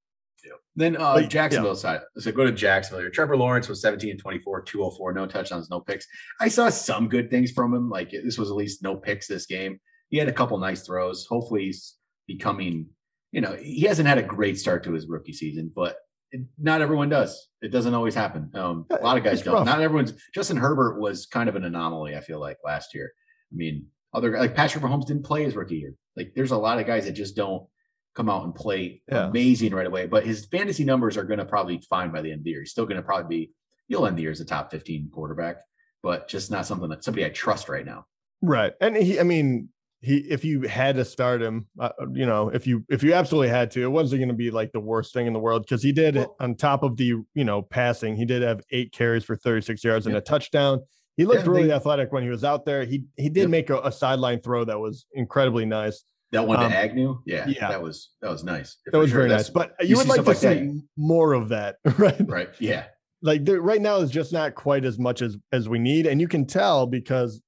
then 0.76 0.96
uh, 0.96 1.12
But, 1.16 1.24
yeah. 1.24 1.28
Jacksonville 1.28 1.76
side. 1.76 2.00
So 2.16 2.32
go 2.32 2.44
to 2.46 2.52
Jacksonville. 2.52 3.00
here. 3.02 3.10
Trevor 3.10 3.36
Lawrence 3.36 3.68
was 3.68 3.82
17 3.82 4.12
and 4.12 4.18
24, 4.18 4.62
204, 4.62 5.12
no 5.12 5.26
touchdowns, 5.26 5.68
no 5.68 5.80
picks. 5.80 6.06
I 6.40 6.48
saw 6.48 6.70
some 6.70 7.10
good 7.10 7.30
things 7.30 7.50
from 7.50 7.74
him. 7.74 7.90
Like 7.90 8.10
this 8.12 8.38
was 8.38 8.48
at 8.48 8.56
least 8.56 8.82
no 8.82 8.96
picks 8.96 9.26
this 9.26 9.44
game. 9.44 9.78
He 10.08 10.16
had 10.16 10.28
a 10.28 10.32
couple 10.32 10.56
nice 10.56 10.86
throws. 10.86 11.26
Hopefully 11.26 11.64
he's 11.64 11.96
becoming, 12.26 12.86
you 13.32 13.40
know, 13.40 13.54
he 13.54 13.82
hasn't 13.82 14.08
had 14.08 14.18
a 14.18 14.22
great 14.22 14.58
start 14.58 14.84
to 14.84 14.92
his 14.92 15.06
rookie 15.06 15.32
season, 15.32 15.70
but 15.74 15.96
it, 16.30 16.40
not 16.58 16.80
everyone 16.80 17.08
does. 17.08 17.48
It 17.62 17.68
doesn't 17.72 17.94
always 17.94 18.14
happen. 18.14 18.50
Um, 18.54 18.86
a 18.90 19.02
lot 19.02 19.16
of 19.16 19.24
guys 19.24 19.34
It's 19.34 19.42
don't. 19.42 19.54
rough. 19.54 19.66
Not 19.66 19.80
everyone's. 19.80 20.14
Justin 20.34 20.56
Herbert 20.56 20.98
was 21.00 21.26
kind 21.26 21.48
of 21.48 21.56
an 21.56 21.64
anomaly. 21.64 22.16
I 22.16 22.20
feel 22.20 22.40
like 22.40 22.58
last 22.64 22.94
year. 22.94 23.12
I 23.52 23.56
mean, 23.56 23.86
other 24.12 24.38
like 24.38 24.54
Patrick 24.54 24.82
Mahomes 24.84 25.06
didn't 25.06 25.24
play 25.24 25.44
his 25.44 25.54
rookie 25.56 25.76
year. 25.76 25.94
Like 26.16 26.32
there's 26.34 26.50
a 26.52 26.56
lot 26.56 26.78
of 26.78 26.86
guys 26.86 27.04
that 27.06 27.12
just 27.12 27.36
don't 27.36 27.66
come 28.14 28.30
out 28.30 28.44
and 28.44 28.54
play 28.54 29.02
Yeah. 29.10 29.28
amazing 29.28 29.74
right 29.74 29.86
away. 29.86 30.06
But 30.06 30.24
his 30.24 30.46
fantasy 30.46 30.84
numbers 30.84 31.16
are 31.16 31.24
going 31.24 31.40
to 31.40 31.44
probably 31.44 31.80
fine 31.90 32.12
by 32.12 32.22
the 32.22 32.30
end 32.30 32.40
of 32.40 32.44
the 32.44 32.50
year. 32.50 32.60
He's 32.60 32.70
still 32.70 32.86
going 32.86 32.96
to 32.96 33.02
probably 33.02 33.36
be. 33.46 33.52
He'll 33.88 34.06
end 34.06 34.16
the 34.16 34.22
year 34.22 34.30
as 34.30 34.40
a 34.40 34.44
top 34.44 34.70
15 34.70 35.10
quarterback, 35.12 35.56
but 36.02 36.26
just 36.28 36.50
not 36.50 36.64
something 36.66 36.88
that 36.90 37.04
somebody 37.04 37.26
I 37.26 37.28
trust 37.30 37.68
right 37.68 37.84
now. 37.84 38.06
Right. 38.40 38.72
And 38.80 38.96
he, 38.96 39.18
I 39.20 39.24
mean, 39.24 39.68
he, 40.04 40.18
if 40.18 40.44
you 40.44 40.62
had 40.62 40.96
to 40.96 41.04
start 41.04 41.40
him, 41.42 41.66
uh, 41.80 41.90
you 42.12 42.26
know, 42.26 42.48
if 42.50 42.66
you, 42.66 42.84
if 42.90 43.02
you 43.02 43.14
absolutely 43.14 43.48
had 43.48 43.70
to, 43.72 43.82
it 43.82 43.88
wasn't 43.90 44.20
going 44.20 44.28
to 44.28 44.34
be 44.34 44.50
like 44.50 44.70
the 44.72 44.80
worst 44.80 45.12
thing 45.14 45.26
in 45.26 45.32
the 45.32 45.38
world 45.38 45.62
because 45.62 45.82
he 45.82 45.92
did, 45.92 46.16
Well- 46.16 46.36
on 46.40 46.54
top 46.56 46.82
of 46.82 46.96
the, 46.96 47.14
you 47.34 47.44
know, 47.44 47.62
passing, 47.62 48.14
he 48.16 48.24
did 48.24 48.42
have 48.42 48.60
eight 48.70 48.92
carries 48.92 49.24
for 49.24 49.34
36 49.36 49.82
yards 49.82 50.06
and 50.06 50.16
a 50.16 50.20
touchdown. 50.20 50.80
He 51.16 51.24
looked 51.24 51.44
Yeah, 51.44 51.50
really 51.50 51.66
they- 51.68 51.72
athletic 51.74 52.12
when 52.12 52.22
he 52.22 52.28
was 52.28 52.44
out 52.44 52.64
there. 52.64 52.84
He, 52.84 53.04
he 53.16 53.28
did 53.28 53.42
Yep. 53.42 53.48
make 53.50 53.70
a, 53.70 53.78
a 53.80 53.92
sideline 53.92 54.40
throw 54.40 54.64
that 54.64 54.78
was 54.78 55.06
incredibly 55.12 55.64
nice. 55.64 56.04
That 56.32 56.46
one 56.46 56.58
Um, 56.60 56.70
to 56.72 56.76
Agnew, 56.76 57.20
yeah, 57.26 57.46
yeah. 57.46 57.68
that 57.68 57.80
was 57.80 58.10
that 58.20 58.28
was 58.28 58.42
nice. 58.42 58.78
That 58.90 58.98
was 58.98 59.10
sure. 59.10 59.18
very 59.20 59.28
That's- 59.28 59.46
nice. 59.46 59.50
But 59.54 59.74
you, 59.80 59.90
you 59.90 59.96
would 59.98 60.08
like 60.08 60.16
to 60.16 60.22
stuff 60.34 60.42
like 60.42 60.58
see 60.58 60.66
that. 60.66 60.82
more 60.96 61.32
of 61.32 61.48
that, 61.50 61.76
right? 61.98 62.16
right, 62.28 62.48
yeah, 62.58 62.86
like 63.22 63.44
there, 63.44 63.60
right 63.60 63.80
now 63.80 63.98
is 63.98 64.10
just 64.10 64.32
not 64.32 64.56
quite 64.56 64.84
as 64.84 64.98
much 64.98 65.22
as 65.22 65.36
as 65.52 65.68
we 65.68 65.78
need 65.78 66.06
and 66.08 66.20
you 66.20 66.26
can 66.26 66.44
tell 66.44 66.88
because 66.88 67.40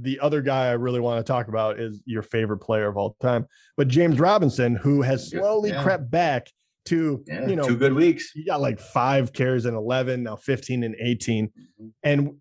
the 0.00 0.18
other 0.20 0.40
guy 0.40 0.68
i 0.68 0.72
really 0.72 1.00
want 1.00 1.24
to 1.24 1.32
talk 1.32 1.48
about 1.48 1.78
is 1.78 2.02
your 2.04 2.22
favorite 2.22 2.58
player 2.58 2.88
of 2.88 2.96
all 2.96 3.16
time 3.20 3.46
but 3.76 3.88
james 3.88 4.18
robinson 4.18 4.74
who 4.74 5.02
has 5.02 5.30
slowly 5.30 5.70
yeah. 5.70 5.82
crept 5.82 6.10
back 6.10 6.48
to 6.84 7.24
yeah. 7.26 7.46
you 7.46 7.56
know 7.56 7.66
two 7.66 7.76
good 7.76 7.94
weeks. 7.94 8.30
he 8.32 8.44
got 8.44 8.60
like 8.60 8.78
five 8.78 9.32
carries 9.32 9.66
in 9.66 9.74
11 9.74 10.22
now 10.22 10.36
15 10.36 10.84
and 10.84 10.94
18 10.98 11.46
mm-hmm. 11.46 11.88
and 12.02 12.36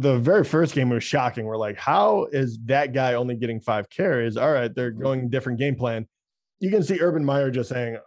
the- 0.00 0.18
very 0.18 0.44
first 0.44 0.74
game 0.74 0.88
was 0.88 1.04
shocking. 1.04 1.44
We're 1.44 1.56
like 1.56 1.76
how 1.76 2.26
is 2.32 2.58
that 2.66 2.92
guy 2.92 3.14
only 3.14 3.36
getting 3.36 3.60
five 3.60 3.90
carries? 3.90 4.36
All 4.36 4.52
right 4.52 4.74
they're 4.74 4.92
mm-hmm. 4.92 5.02
going 5.02 5.30
different 5.30 5.58
game 5.58 5.76
plan. 5.76 6.06
You 6.60 6.70
can 6.70 6.82
see 6.82 7.00
urban 7.00 7.24
meyer 7.24 7.50
just 7.50 7.70
saying 7.70 7.98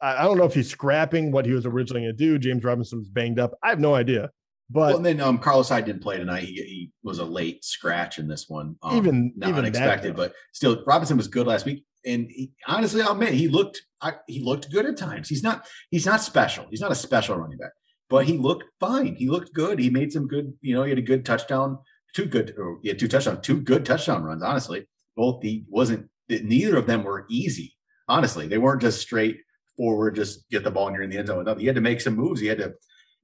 i, 0.00 0.18
I 0.18 0.22
don't 0.22 0.38
know 0.38 0.44
if 0.44 0.54
he's 0.54 0.70
scrapping 0.70 1.32
what 1.32 1.46
he 1.46 1.52
was 1.52 1.66
originally 1.66 2.02
going 2.02 2.16
to 2.16 2.24
do. 2.24 2.38
James 2.38 2.62
robinson 2.62 2.98
was 2.98 3.08
banged 3.08 3.38
up. 3.38 3.52
I 3.62 3.70
have 3.70 3.80
no 3.80 3.94
idea 3.94 4.30
but 4.70 4.80
well, 4.80 4.96
and 4.96 5.04
then 5.04 5.20
um, 5.20 5.38
Carlos 5.38 5.68
Hyde 5.68 5.84
didn't 5.84 6.02
play 6.02 6.16
tonight. 6.16 6.44
He, 6.44 6.54
he 6.54 6.90
was 7.02 7.18
a 7.18 7.24
late 7.24 7.64
scratch 7.64 8.18
in 8.18 8.26
this 8.26 8.48
one. 8.48 8.76
Um, 8.82 8.96
Even- 8.96 9.32
not 9.36 9.50
even 9.50 9.58
unexpected, 9.60 10.16
but 10.16 10.34
still, 10.52 10.82
Robinson 10.86 11.16
was 11.16 11.28
good 11.28 11.46
last 11.46 11.66
week. 11.66 11.84
And 12.04 12.28
he, 12.30 12.50
honestly, 12.66 13.00
I'll 13.00 13.12
admit 13.12 13.32
he 13.32 13.48
looked 13.48 13.80
I, 14.00 14.14
he 14.26 14.42
looked 14.42 14.70
good 14.72 14.86
at 14.86 14.96
times. 14.96 15.28
He's 15.28 15.42
not 15.42 15.66
he's 15.90 16.06
not 16.06 16.20
special. 16.20 16.66
He's 16.68 16.80
not 16.80 16.90
a 16.90 16.96
special 16.96 17.36
running 17.36 17.58
back, 17.58 17.70
but 18.10 18.26
he 18.26 18.36
looked 18.36 18.64
fine. 18.80 19.14
He 19.14 19.28
looked 19.28 19.54
good. 19.54 19.78
He 19.78 19.88
made 19.88 20.12
some 20.12 20.26
good. 20.26 20.52
You 20.60 20.74
know, 20.74 20.82
he 20.82 20.90
had 20.90 20.98
a 20.98 21.02
good 21.02 21.24
touchdown, 21.24 21.78
two 22.14 22.26
good. 22.26 22.54
Or 22.58 22.78
he 22.82 22.88
had 22.88 22.98
two 22.98 23.08
touchdowns, 23.08 23.38
two 23.42 23.60
good 23.60 23.84
touchdown 23.86 24.24
runs. 24.24 24.42
Honestly, 24.42 24.86
both 25.16 25.42
he 25.42 25.64
wasn't. 25.68 26.08
Neither 26.28 26.76
of 26.76 26.86
them 26.86 27.04
were 27.04 27.26
easy. 27.30 27.74
Honestly, 28.08 28.48
they 28.48 28.58
weren't 28.58 28.82
just 28.82 29.00
straight 29.00 29.38
forward, 29.76 30.16
just 30.16 30.48
get 30.50 30.64
the 30.64 30.70
ball 30.70 30.88
and 30.88 30.94
you're 30.94 31.04
in 31.04 31.10
the 31.10 31.18
end 31.18 31.28
zone. 31.28 31.58
He 31.58 31.66
had 31.66 31.76
to 31.76 31.80
make 31.80 32.00
some 32.00 32.16
moves. 32.16 32.40
He 32.40 32.48
had 32.48 32.58
to. 32.58 32.72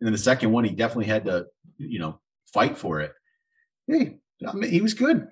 And 0.00 0.06
then 0.06 0.12
the 0.12 0.18
second 0.18 0.52
one, 0.52 0.64
he 0.64 0.70
definitely 0.74 1.06
had 1.06 1.24
to, 1.24 1.46
you 1.78 1.98
know, 1.98 2.20
fight 2.52 2.76
for 2.78 3.00
it. 3.00 3.12
Hey, 3.86 4.18
I 4.46 4.52
mean, 4.54 4.70
he 4.70 4.80
was 4.80 4.94
good. 4.94 5.28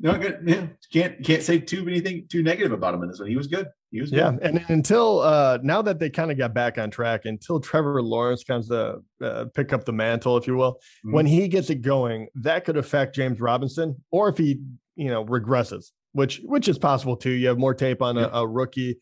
No 0.00 0.16
good. 0.16 0.40
Yeah, 0.46 0.66
can't 0.92 1.24
can't 1.24 1.42
say 1.42 1.58
too 1.58 1.86
anything 1.88 2.26
too 2.30 2.42
negative 2.42 2.70
about 2.70 2.94
him 2.94 3.02
in 3.02 3.08
this 3.08 3.18
one. 3.18 3.28
He 3.28 3.36
was 3.36 3.48
good. 3.48 3.66
He 3.90 4.00
was 4.00 4.10
good. 4.10 4.18
Yeah, 4.18 4.36
and 4.42 4.64
until 4.68 5.18
uh 5.20 5.58
now 5.64 5.82
that 5.82 5.98
they 5.98 6.08
kind 6.08 6.30
of 6.30 6.38
got 6.38 6.54
back 6.54 6.78
on 6.78 6.88
track, 6.90 7.22
until 7.24 7.58
Trevor 7.58 8.00
Lawrence 8.00 8.44
comes 8.44 8.68
to 8.68 9.00
uh, 9.20 9.46
pick 9.54 9.72
up 9.72 9.84
the 9.84 9.92
mantle, 9.92 10.36
if 10.36 10.46
you 10.46 10.54
will, 10.54 10.78
Mhm. 11.04 11.14
when 11.14 11.26
he 11.26 11.48
gets 11.48 11.68
it 11.70 11.82
going, 11.82 12.28
that 12.36 12.64
could 12.64 12.76
affect 12.76 13.16
James 13.16 13.40
Robinson, 13.40 13.96
or 14.12 14.28
if 14.28 14.38
he 14.38 14.60
you 14.94 15.08
know 15.08 15.24
regresses, 15.24 15.86
which 16.12 16.40
which 16.44 16.68
is 16.68 16.78
possible 16.78 17.16
too. 17.16 17.30
You 17.30 17.48
have 17.48 17.58
more 17.58 17.74
tape 17.74 18.00
on 18.00 18.16
a, 18.18 18.20
Yeah. 18.20 18.30
a 18.34 18.46
rookie. 18.46 18.98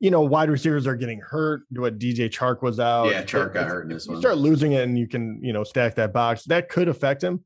You 0.00 0.10
know, 0.10 0.22
wide 0.22 0.50
receivers 0.50 0.86
are 0.86 0.96
getting 0.96 1.20
hurt. 1.20 1.62
What 1.70 1.98
DJ 1.98 2.30
Chark 2.30 2.62
was 2.62 2.80
out. 2.80 3.10
Yeah, 3.10 3.22
Chark 3.22 3.54
got 3.54 3.68
hurt 3.68 3.82
in 3.82 3.92
this 3.92 4.06
You 4.06 4.12
one. 4.12 4.22
start 4.22 4.38
losing 4.38 4.72
it, 4.72 4.82
and 4.82 4.98
you 4.98 5.06
can 5.06 5.40
you 5.42 5.52
know 5.52 5.62
stack 5.62 5.94
that 5.96 6.12
box. 6.12 6.44
That 6.44 6.68
could 6.68 6.88
affect 6.88 7.22
him. 7.22 7.44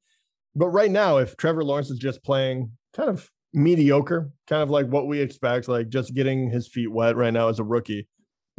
But 0.55 0.69
right 0.69 0.91
now, 0.91 1.19
if 1.19 1.37
Trevor 1.37 1.65
Lawrence 1.65 1.91
is 1.91 1.99
just 1.99 2.23
playing 2.23 2.71
kind 2.95 3.11
of 3.11 3.29
mediocre, 3.53 4.31
kind 4.47 4.63
of 4.63 4.71
like 4.71 4.87
what 4.87 5.09
we 5.09 5.21
expect, 5.21 5.69
like 5.69 5.89
just 5.89 6.15
getting 6.15 6.49
his 6.49 6.69
feet 6.69 6.91
wet 6.91 7.17
right 7.17 7.33
now 7.33 7.49
as 7.49 7.59
a 7.59 7.65
rookie, 7.65 8.09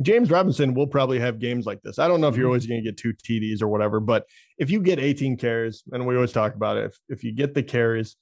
James 0.01 0.29
Robinson 0.29 0.73
will 0.73 0.87
probably 0.87 1.19
have 1.19 1.39
games 1.39 1.65
like 1.65 1.81
this. 1.81 1.99
I 1.99 2.07
don't 2.07 2.19
know 2.19 2.27
if 2.27 2.35
you're 2.35 2.47
always 2.47 2.65
going 2.65 2.83
to 2.83 2.89
get 2.89 2.97
two 2.97 3.13
TDs 3.13 3.61
or 3.61 3.67
whatever, 3.67 3.99
but 3.99 4.25
if 4.57 4.69
you 4.69 4.81
get 4.81 4.99
18 4.99 5.37
carries, 5.37 5.83
and 5.91 6.05
we 6.05 6.15
always 6.15 6.33
talk 6.33 6.55
about 6.55 6.77
it, 6.77 6.85
if, 6.85 6.99
if 7.07 7.23
you 7.23 7.31
get 7.31 7.53
the 7.53 7.63
carries, 7.63 8.17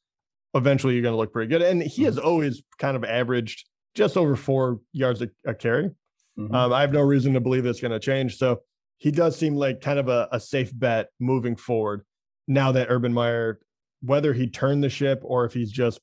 eventually 0.53 0.93
you're 0.93 1.01
going 1.01 1.13
to 1.13 1.17
look 1.17 1.33
pretty 1.33 1.49
good. 1.49 1.63
And 1.63 1.81
he 1.81 2.03
has 2.03 2.17
mm-hmm. 2.17 2.27
always 2.27 2.61
kind 2.77 2.95
of 2.95 3.03
averaged 3.03 3.67
just 3.95 4.17
over 4.17 4.35
four 4.35 4.79
yards 4.91 5.21
a, 5.21 5.29
a 5.45 5.53
carry. 5.53 5.91
Mhm. 6.37 6.53
Um, 6.53 6.73
I 6.73 6.81
have 6.81 6.91
no 6.93 7.01
reason 7.01 7.33
to 7.33 7.39
believe 7.39 7.65
it's 7.65 7.81
going 7.81 7.91
to 7.91 7.99
change. 7.99 8.37
So 8.37 8.61
he 8.97 9.11
does 9.11 9.37
seem 9.37 9.55
like 9.55 9.81
kind 9.81 9.99
of 9.99 10.07
a, 10.07 10.27
a 10.31 10.39
safe 10.39 10.71
bet 10.77 11.09
moving 11.19 11.55
forward. 11.55 12.05
Now 12.47 12.71
that 12.71 12.87
Urban 12.89 13.13
Meyer, 13.13 13.59
whether 14.01 14.33
he 14.33 14.47
turned 14.47 14.83
the 14.83 14.89
ship 14.89 15.21
or 15.23 15.45
if 15.45 15.53
he's 15.53 15.71
just, 15.71 15.99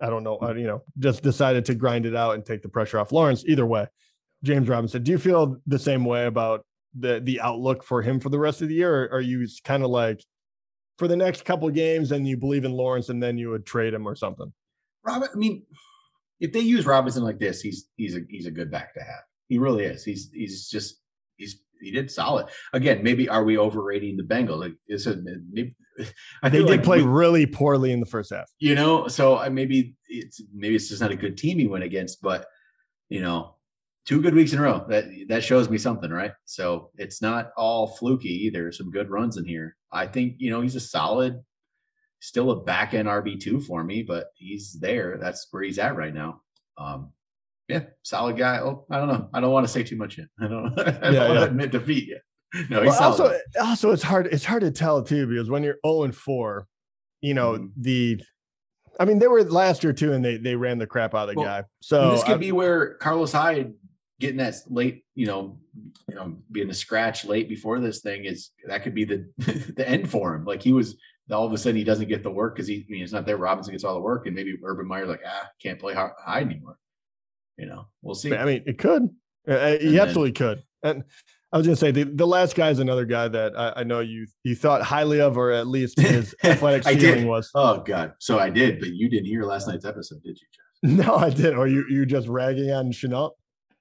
I 0.00 0.10
don't 0.10 0.24
know, 0.24 0.38
uh, 0.42 0.54
you 0.54 0.66
know, 0.66 0.82
just 0.98 1.22
decided 1.22 1.64
to 1.66 1.74
grind 1.74 2.06
it 2.06 2.16
out 2.16 2.34
and 2.34 2.44
take 2.44 2.62
the 2.62 2.68
pressure 2.68 2.98
off 2.98 3.12
Lawrence. 3.12 3.44
Either 3.46 3.64
way, 3.64 3.86
James 4.42 4.68
Robinson, 4.68 5.02
do 5.02 5.12
you 5.12 5.18
feel 5.18 5.58
the 5.66 5.78
same 5.78 6.04
way 6.04 6.26
about 6.26 6.66
the 6.98 7.20
the 7.20 7.40
outlook 7.40 7.84
for 7.84 8.02
him 8.02 8.18
for 8.20 8.28
the 8.28 8.38
rest 8.38 8.60
of 8.62 8.68
the 8.68 8.74
year? 8.74 9.04
Or 9.04 9.18
are 9.18 9.20
you 9.20 9.46
kind 9.64 9.84
of 9.84 9.90
like 9.90 10.22
for 10.98 11.06
the 11.08 11.16
next 11.16 11.44
couple 11.44 11.68
of 11.68 11.74
games 11.74 12.10
and 12.10 12.26
you 12.26 12.36
believe 12.36 12.64
in 12.64 12.72
Lawrence 12.72 13.08
and 13.08 13.22
then 13.22 13.38
you 13.38 13.50
would 13.50 13.64
trade 13.64 13.94
him 13.94 14.06
or 14.06 14.16
something? 14.16 14.52
Robin, 15.04 15.28
I 15.32 15.36
mean, 15.36 15.62
if 16.42 16.52
they 16.52 16.60
use 16.60 16.84
Robinson 16.84 17.22
like 17.24 17.38
this, 17.38 17.60
he's 17.62 17.88
he's 17.96 18.14
a 18.16 18.20
he's 18.28 18.46
a 18.46 18.50
good 18.50 18.70
back 18.70 18.92
to 18.94 19.00
have. 19.00 19.22
He 19.48 19.56
really 19.58 19.84
is. 19.84 20.04
He's 20.04 20.30
he's 20.32 20.68
just 20.68 21.00
he's 21.36 21.62
he 21.80 21.90
did 21.90 22.10
solid. 22.10 22.46
Again, 22.74 23.02
maybe 23.02 23.28
are 23.28 23.44
we 23.44 23.56
overrating 23.58 24.16
the 24.16 24.22
Bengals? 24.22 24.60
Like 24.60 24.74
it's 24.86 25.06
a 25.06 25.16
maybe 25.50 25.74
I 26.42 26.50
think 26.50 26.66
They 26.68 26.76
like 26.76 26.82
play 26.84 26.98
we- 27.02 27.08
really 27.08 27.46
poorly 27.46 27.92
in 27.92 28.00
the 28.00 28.06
first 28.06 28.30
half. 28.30 28.50
you 28.58 28.74
know, 28.74 29.08
so 29.08 29.36
I 29.38 29.48
maybe 29.48 29.94
it's 30.08 30.40
maybe 30.54 30.74
it's 30.74 30.88
just 30.88 31.00
not 31.00 31.10
a 31.10 31.16
good 31.16 31.36
team 31.38 31.58
he 31.58 31.66
went 31.66 31.84
against, 31.84 32.20
but 32.22 32.46
you 33.08 33.20
know, 33.20 33.56
two 34.06 34.20
good 34.22 34.34
weeks 34.34 34.52
in 34.52 34.58
a 34.58 34.62
row. 34.62 34.84
That 34.88 35.04
that 35.28 35.44
shows 35.44 35.68
me 35.70 35.78
something, 35.78 36.10
right? 36.10 36.32
So 36.44 36.90
it's 36.96 37.20
not 37.20 37.52
all 37.56 37.86
fluky 37.98 38.46
either. 38.46 38.72
Some 38.72 38.90
good 38.90 39.10
runs 39.10 39.36
in 39.36 39.44
here. 39.44 39.76
I 39.92 40.06
think, 40.06 40.36
you 40.38 40.50
know, 40.50 40.60
he's 40.62 40.76
a 40.76 40.80
solid, 40.80 41.42
still 42.22 42.52
a 42.52 42.60
back 42.62 42.94
end 42.94 43.08
RB 43.08 43.38
two 43.40 43.60
for 43.60 43.82
me, 43.84 44.02
but 44.02 44.28
he's 44.34 44.72
there. 44.80 45.18
That's 45.20 45.48
where 45.50 45.62
he's 45.64 45.78
at 45.78 45.96
right 45.96 46.14
now. 46.14 46.40
Um 46.78 47.12
yeah, 47.68 47.84
solid 48.02 48.36
guy. 48.36 48.58
Oh, 48.58 48.86
I 48.90 48.98
don't 48.98 49.08
know. 49.08 49.28
I 49.32 49.40
don't 49.40 49.52
want 49.52 49.66
to 49.66 49.72
say 49.72 49.82
too 49.82 49.96
much 49.96 50.18
yet. 50.18 50.26
I 50.40 50.48
don't, 50.48 50.78
I 50.78 50.84
don't 50.84 51.14
Yeah, 51.14 51.20
want 51.20 51.34
yeah. 51.34 51.40
to 51.40 51.44
admit 51.46 51.70
defeat 51.72 52.08
yet. 52.08 52.22
No, 52.68 52.82
he's 52.82 52.90
Well, 52.92 53.02
also, 53.02 53.38
also, 53.60 53.92
it's 53.92 54.02
hard. 54.02 54.26
It's 54.26 54.44
hard 54.44 54.60
to 54.62 54.70
tell 54.70 55.02
too 55.02 55.26
because 55.26 55.48
when 55.48 55.62
you're 55.62 55.78
0 55.86 56.02
and 56.04 56.14
4, 56.14 56.66
you 57.22 57.34
know 57.34 57.52
Mhm. 57.52 57.70
the. 57.76 58.22
I 59.00 59.06
mean, 59.06 59.18
they 59.20 59.26
were 59.28 59.42
last 59.44 59.82
year 59.82 59.92
too, 59.94 60.12
and 60.12 60.22
they 60.24 60.36
they 60.36 60.54
ran 60.54 60.76
the 60.78 60.86
crap 60.86 61.14
out 61.14 61.28
of 61.30 61.34
the 61.34 61.40
Well, 61.40 61.46
guy. 61.62 61.64
So 61.80 62.10
this 62.12 62.24
could 62.24 62.34
I- 62.34 62.38
be 62.38 62.52
where 62.52 62.94
Carlos 62.96 63.32
Hyde 63.32 63.72
getting 64.20 64.36
that 64.36 64.54
late, 64.68 65.04
you 65.14 65.26
know, 65.26 65.58
you 66.08 66.14
know, 66.14 66.36
being 66.50 66.68
a 66.68 66.74
scratch 66.74 67.24
late 67.24 67.48
before 67.48 67.80
this 67.80 68.00
thing 68.00 68.24
is 68.26 68.50
that 68.66 68.82
could 68.82 68.94
be 68.94 69.04
the 69.04 69.30
the 69.76 69.88
end 69.88 70.10
for 70.10 70.34
him. 70.34 70.44
Like 70.44 70.62
he 70.62 70.72
was 70.72 70.96
all 71.30 71.46
of 71.46 71.52
a 71.52 71.58
sudden 71.58 71.76
he 71.76 71.84
doesn't 71.84 72.08
get 72.08 72.22
the 72.22 72.30
work 72.30 72.56
because 72.56 72.66
he 72.68 72.84
I 72.88 72.92
mean 72.92 73.02
it's 73.02 73.12
not 73.12 73.26
there. 73.26 73.36
Robinson 73.36 73.72
gets 73.72 73.84
all 73.84 73.94
the 73.94 74.00
work, 74.00 74.26
and 74.26 74.34
maybe 74.34 74.54
Urban 74.62 74.86
Meyer 74.86 75.06
like, 75.06 75.20
ah, 75.26 75.48
can't 75.62 75.78
play 75.78 75.94
Hyde 75.94 76.46
anymore. 76.46 76.78
You 77.56 77.66
know, 77.66 77.86
we'll 78.02 78.14
see. 78.14 78.34
I 78.34 78.44
mean, 78.44 78.62
it 78.66 78.78
could. 78.78 79.08
Uh, 79.48 79.76
He 79.78 79.98
absolutely 79.98 80.32
could. 80.32 80.62
And 80.82 81.04
I 81.52 81.58
was 81.58 81.66
going 81.66 81.76
to 81.76 81.80
say 81.80 81.90
the, 81.90 82.04
the 82.04 82.26
last 82.26 82.56
guy 82.56 82.70
is 82.70 82.78
another 82.78 83.04
guy 83.04 83.28
that 83.28 83.52
I, 83.56 83.80
I 83.80 83.84
know 83.84 84.00
you 84.00 84.26
you 84.42 84.54
thought 84.56 84.82
highly 84.82 85.20
of, 85.20 85.36
or 85.36 85.52
at 85.52 85.66
least 85.66 86.00
his 86.00 86.34
athletic 86.44 86.82
ceiling 86.84 87.26
was. 87.26 87.50
oh 87.54 87.78
God, 87.82 88.14
so 88.18 88.38
I 88.38 88.48
did, 88.50 88.80
but 88.80 88.88
you 88.88 89.08
didn't 89.10 89.26
hear 89.26 89.44
last 89.44 89.68
night's 89.68 89.84
episode, 89.84 90.22
did 90.22 90.38
you, 90.40 90.46
Jeff? 90.52 91.06
No, 91.06 91.14
I 91.14 91.30
did. 91.30 91.54
Or 91.54 91.68
you 91.68 91.84
you 91.88 92.04
just 92.06 92.26
ragging 92.26 92.70
on 92.70 92.86
Shenault? 92.90 93.32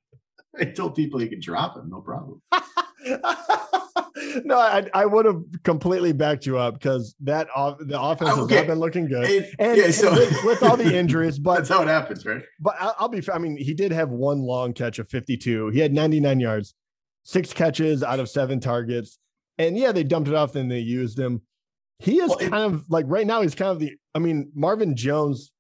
I 0.60 0.66
told 0.66 0.96
people 0.96 1.22
you 1.22 1.30
could 1.30 1.42
drop 1.42 1.78
him, 1.78 1.90
no 1.90 2.02
problem. 2.02 2.42
No, 4.46 4.58
I 4.58 4.88
I 4.94 5.06
would 5.06 5.26
have 5.26 5.42
completely 5.64 6.12
backed 6.14 6.46
you 6.46 6.58
up 6.58 6.76
because 6.76 7.16
that 7.22 7.48
off, 7.56 7.78
the 7.80 8.00
offense 8.02 8.30
has 8.36 8.48
not 8.50 8.68
been 8.68 8.80
looking 8.80 9.08
good. 9.08 9.24
And- 9.26 9.46
And, 9.60 9.78
yeah, 9.78 9.86
and 10.10 10.18
with, 10.18 10.44
with 10.46 10.64
all 10.64 10.78
the 10.78 10.96
injuries, 10.96 11.40
but 11.40 11.56
that's 11.58 11.70
how 11.70 11.82
it 11.82 11.88
happens, 11.88 12.26
right? 12.26 12.42
But 12.60 12.76
I'll, 12.80 12.96
I'll 13.00 13.10
be. 13.10 13.22
fair. 13.22 13.36
I 13.36 13.38
mean, 13.40 13.58
he 13.58 13.74
did 13.74 13.92
have 13.92 14.10
one 14.10 14.40
long 14.42 14.74
catch 14.74 15.00
of 15.00 15.10
52. 15.10 15.70
He 15.70 15.80
had 15.80 15.94
99 15.94 16.40
yards, 16.40 16.74
six 17.24 17.54
catches 17.54 18.04
out 18.04 18.20
of 18.20 18.30
seven 18.30 18.60
targets, 18.60 19.20
and 19.58 19.78
yeah, 19.78 19.92
they 19.92 20.04
dumped 20.04 20.30
it 20.30 20.36
off. 20.36 20.54
Then 20.54 20.68
they 20.68 20.80
used 20.80 21.18
him. 21.20 21.42
He 22.00 22.20
is 22.20 22.30
Well, 22.30 22.40
it- 22.40 22.50
kind 22.50 22.74
of 22.74 22.86
like 22.90 23.06
right 23.08 23.28
now. 23.28 23.42
He's 23.42 23.56
kind 23.56 23.72
of 23.72 23.80
the. 23.80 23.94
I 24.16 24.20
mean, 24.20 24.52
Marvin 24.56 24.96
Jones. 24.96 25.52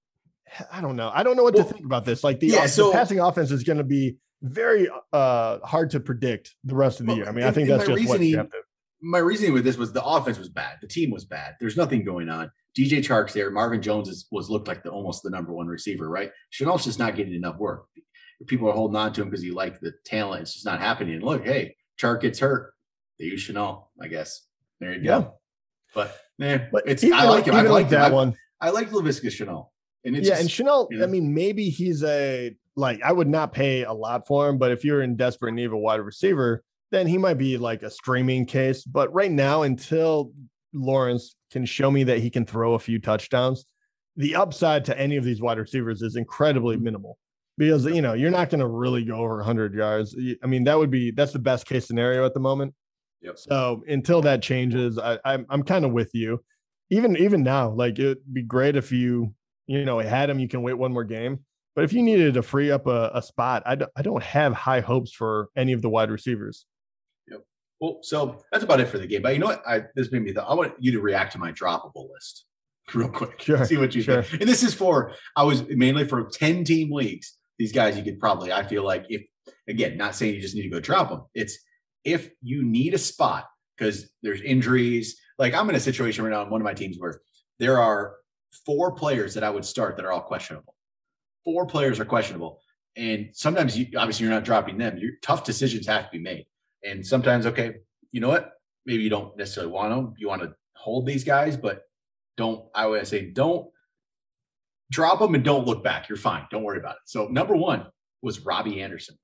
I 0.71 0.81
don't 0.81 0.97
know. 0.97 1.09
I 1.13 1.23
don't 1.23 1.37
know 1.37 1.43
what 1.43 1.53
Well, 1.55 1.63
to 1.65 1.73
think 1.73 1.85
about 1.85 2.03
this. 2.03 2.23
Like 2.25 2.39
the, 2.41 2.47
yeah, 2.47 2.63
the 2.63 2.67
so- 2.69 2.91
passing 2.91 3.19
offense 3.19 3.51
is 3.51 3.63
going 3.63 3.77
to 3.77 3.83
be 3.85 4.17
very 4.43 4.89
uh 5.13 5.59
hard 5.59 5.91
to 5.91 5.99
predict 5.99 6.55
the 6.63 6.73
rest 6.75 6.99
of 6.99 7.05
the 7.05 7.11
Well, 7.11 7.17
year. 7.19 7.27
I 7.29 7.31
mean, 7.31 7.45
I 7.45 7.51
think 7.51 7.67
that's 7.69 7.81
just 7.85 7.91
what 7.91 8.01
you 8.01 8.09
reasoning- 8.11 8.35
have 8.37 8.49
to. 8.49 8.57
My 9.01 9.17
reasoning 9.17 9.53
with 9.53 9.63
this 9.63 9.77
was 9.77 9.91
the 9.91 10.03
offense 10.03 10.37
was 10.37 10.49
bad. 10.49 10.77
The 10.81 10.87
team 10.87 11.09
was 11.09 11.25
bad. 11.25 11.55
There's 11.59 11.77
nothing 11.77 12.03
going 12.03 12.29
on. 12.29 12.51
DJ 12.77 12.99
Chark's 12.99 13.33
there. 13.33 13.49
Marvin 13.51 13.81
Jones 13.81 14.07
is, 14.07 14.27
was 14.31 14.49
looked 14.49 14.67
like 14.67 14.83
the 14.83 14.89
almost 14.89 15.23
the 15.23 15.29
number 15.29 15.51
one 15.51 15.67
receiver, 15.67 16.09
right? 16.09 16.31
Shenault's 16.53 16.85
just 16.85 16.99
not 16.99 17.15
getting 17.15 17.33
enough 17.33 17.57
work. 17.57 17.85
People 18.47 18.69
are 18.69 18.73
holding 18.73 18.95
on 18.95 19.11
to 19.13 19.21
him 19.21 19.29
because 19.29 19.43
he 19.43 19.51
like 19.51 19.79
the 19.79 19.93
talent. 20.05 20.43
It's 20.43 20.53
just 20.53 20.65
not 20.65 20.79
happening. 20.79 21.15
And 21.15 21.23
look, 21.23 21.45
hey, 21.45 21.75
Chark 21.99 22.21
gets 22.21 22.39
hurt. 22.39 22.73
They 23.19 23.25
use 23.25 23.47
Shenault, 23.47 23.85
I 24.01 24.07
guess. 24.07 24.45
There 24.79 24.93
you 24.93 25.03
go. 25.03 25.19
Yeah. 25.19 25.27
But 25.93 26.17
eh, 26.41 26.59
But 26.71 26.83
it's 26.87 27.03
I 27.03 27.25
like 27.25 27.45
him. 27.45 27.55
I 27.55 27.59
even 27.59 27.71
like 27.71 27.83
like 27.83 27.89
that 27.91 28.07
him. 28.07 28.13
one. 28.13 28.35
I, 28.59 28.67
I 28.67 28.69
like 28.71 28.89
Laviska 28.89 29.27
Shenault. 29.27 29.67
And 30.03 30.15
it's 30.15 30.27
yeah, 30.27 30.33
just, 30.33 30.41
and 30.41 30.51
Chanel, 30.51 30.87
you 30.89 30.97
know? 30.97 31.03
I 31.03 31.07
mean, 31.07 31.33
maybe 31.33 31.69
he's 31.69 32.03
a 32.03 32.55
like 32.75 33.01
I 33.03 33.11
would 33.11 33.27
not 33.27 33.53
pay 33.53 33.83
a 33.83 33.93
lot 33.93 34.25
for 34.27 34.49
him, 34.49 34.57
but 34.57 34.71
if 34.71 34.83
you're 34.83 35.01
in 35.01 35.15
desperate 35.15 35.53
need 35.53 35.65
of 35.65 35.73
a 35.73 35.77
wide 35.77 35.99
receiver, 35.99 36.63
then 36.91 37.07
he 37.07 37.17
might 37.17 37.37
be 37.37 37.57
like 37.57 37.83
a 37.83 37.89
streaming 37.89 38.45
case. 38.45 38.83
But 38.83 39.13
right 39.13 39.31
now, 39.31 39.63
until 39.63 40.31
Lawrence 40.73 41.35
can 41.51 41.65
show 41.65 41.89
me 41.89 42.03
that 42.05 42.19
he 42.19 42.29
can 42.29 42.45
throw 42.45 42.73
a 42.73 42.79
few 42.79 42.99
touchdowns, 42.99 43.65
the 44.17 44.35
upside 44.35 44.85
to 44.85 44.99
any 44.99 45.15
of 45.17 45.23
these 45.23 45.41
wide 45.41 45.57
receivers 45.57 46.01
is 46.01 46.15
incredibly 46.15 46.75
Mm-hmm. 46.75 46.83
minimal 46.85 47.17
because 47.57 47.85
you 47.85 48.01
know 48.01 48.13
you're 48.13 48.31
not 48.31 48.49
going 48.49 48.59
to 48.59 48.67
really 48.67 49.03
go 49.03 49.15
over 49.15 49.37
100 49.37 49.73
yards. 49.73 50.15
I 50.43 50.47
mean, 50.47 50.63
that 50.65 50.77
would 50.77 50.89
be 50.91 51.11
that's 51.11 51.33
the 51.33 51.39
best 51.39 51.65
case 51.65 51.85
scenario 51.85 52.25
at 52.25 52.33
the 52.33 52.39
moment. 52.39 52.73
Yep. 53.21 53.37
So 53.37 53.83
until 53.87 54.21
that 54.21 54.41
changes, 54.41 54.97
I, 54.97 55.19
I'm 55.23 55.45
I'm 55.49 55.63
kind 55.63 55.85
of 55.85 55.91
with 55.91 56.09
you. 56.13 56.43
Even 56.89 57.15
even 57.17 57.43
now, 57.43 57.69
like 57.69 57.99
it'd 57.99 58.17
be 58.33 58.41
great 58.41 58.75
if 58.75 58.91
you 58.91 59.33
you 59.67 59.85
know 59.85 59.99
had 59.99 60.29
him. 60.29 60.39
You 60.39 60.47
can 60.47 60.61
wait 60.63 60.73
one 60.73 60.91
more 60.91 61.03
game, 61.03 61.39
but 61.75 61.83
if 61.83 61.93
you 61.93 62.01
needed 62.01 62.33
to 62.33 62.41
free 62.41 62.71
up 62.71 62.87
a, 62.87 63.11
a 63.13 63.21
spot, 63.21 63.63
I 63.65 63.77
I 63.95 64.01
don't 64.01 64.23
have 64.23 64.53
high 64.53 64.81
hopes 64.81 65.13
for 65.13 65.49
any 65.55 65.73
of 65.73 65.81
the 65.81 65.89
wide 65.89 66.09
receivers. 66.09 66.65
Well, 67.81 67.97
so 68.03 68.43
that's 68.51 68.63
about 68.63 68.79
it 68.79 68.87
for 68.87 68.99
the 68.99 69.07
game. 69.07 69.23
But 69.23 69.33
you 69.33 69.39
know 69.39 69.47
what? 69.47 69.63
I 69.67 69.83
this 69.95 70.11
made 70.11 70.21
me 70.21 70.31
thought. 70.31 70.47
I 70.47 70.53
want 70.53 70.73
you 70.79 70.91
to 70.93 71.01
react 71.01 71.33
to 71.33 71.39
my 71.39 71.51
droppable 71.51 72.09
list 72.13 72.45
real 72.93 73.09
quick. 73.09 73.41
Sure, 73.41 73.65
See 73.65 73.77
what 73.77 73.95
you 73.95 74.03
sure. 74.03 74.21
think. 74.21 74.41
And 74.41 74.49
this 74.49 74.63
is 74.63 74.73
for 74.73 75.13
I 75.35 75.43
was 75.43 75.67
mainly 75.67 76.07
for 76.07 76.23
10 76.23 76.63
team 76.63 76.91
leagues. 76.93 77.37
These 77.57 77.71
guys 77.71 77.97
you 77.97 78.03
could 78.03 78.19
probably, 78.19 78.53
I 78.53 78.63
feel 78.63 78.83
like 78.83 79.05
if 79.09 79.23
again, 79.67 79.97
not 79.97 80.15
saying 80.15 80.35
you 80.35 80.41
just 80.41 80.55
need 80.55 80.63
to 80.63 80.69
go 80.69 80.79
drop 80.79 81.09
them. 81.09 81.23
It's 81.33 81.57
if 82.05 82.29
you 82.41 82.63
need 82.63 82.93
a 82.93 82.99
spot 82.99 83.47
because 83.77 84.09
there's 84.21 84.41
injuries. 84.41 85.19
Like 85.39 85.55
I'm 85.55 85.67
in 85.69 85.75
a 85.75 85.79
situation 85.79 86.23
right 86.23 86.29
now 86.29 86.41
on 86.41 86.51
one 86.51 86.61
of 86.61 86.65
my 86.65 86.75
teams 86.75 86.97
where 86.99 87.19
there 87.57 87.79
are 87.79 88.15
four 88.65 88.91
players 88.91 89.33
that 89.33 89.43
I 89.43 89.49
would 89.49 89.65
start 89.65 89.97
that 89.97 90.05
are 90.05 90.11
all 90.11 90.21
questionable. 90.21 90.75
Four 91.43 91.65
players 91.65 91.99
are 91.99 92.05
questionable. 92.05 92.59
And 92.95 93.29
sometimes 93.33 93.75
you 93.75 93.87
obviously 93.97 94.25
you're 94.25 94.33
not 94.33 94.43
dropping 94.43 94.77
them. 94.77 94.97
Your 94.97 95.13
tough 95.23 95.43
decisions 95.43 95.87
have 95.87 96.05
to 96.05 96.11
be 96.11 96.19
made. 96.19 96.45
And 96.83 97.05
sometimes, 97.05 97.45
okay, 97.45 97.75
you 98.11 98.21
know 98.21 98.29
what? 98.29 98.53
Maybe 98.85 99.03
you 99.03 99.09
don't 99.09 99.37
necessarily 99.37 99.71
want 99.71 99.93
them. 99.93 100.13
You 100.17 100.27
want 100.27 100.41
to 100.41 100.53
hold 100.75 101.05
these 101.05 101.23
guys, 101.23 101.55
but 101.57 101.83
don't. 102.37 102.65
I 102.73 102.87
would 102.87 103.05
say 103.07 103.29
don't 103.29 103.69
drop 104.91 105.19
them 105.19 105.35
and 105.35 105.43
don't 105.43 105.65
look 105.65 105.83
back. 105.83 106.09
You're 106.09 106.17
fine. 106.17 106.45
Don't 106.51 106.63
worry 106.63 106.79
about 106.79 106.93
it. 106.95 107.01
So 107.05 107.27
number 107.27 107.55
one 107.55 107.85
was 108.21 108.39
Robbie 108.45 108.81
Anderson 108.81 109.17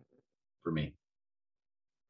for 0.64 0.72
me. 0.72 0.94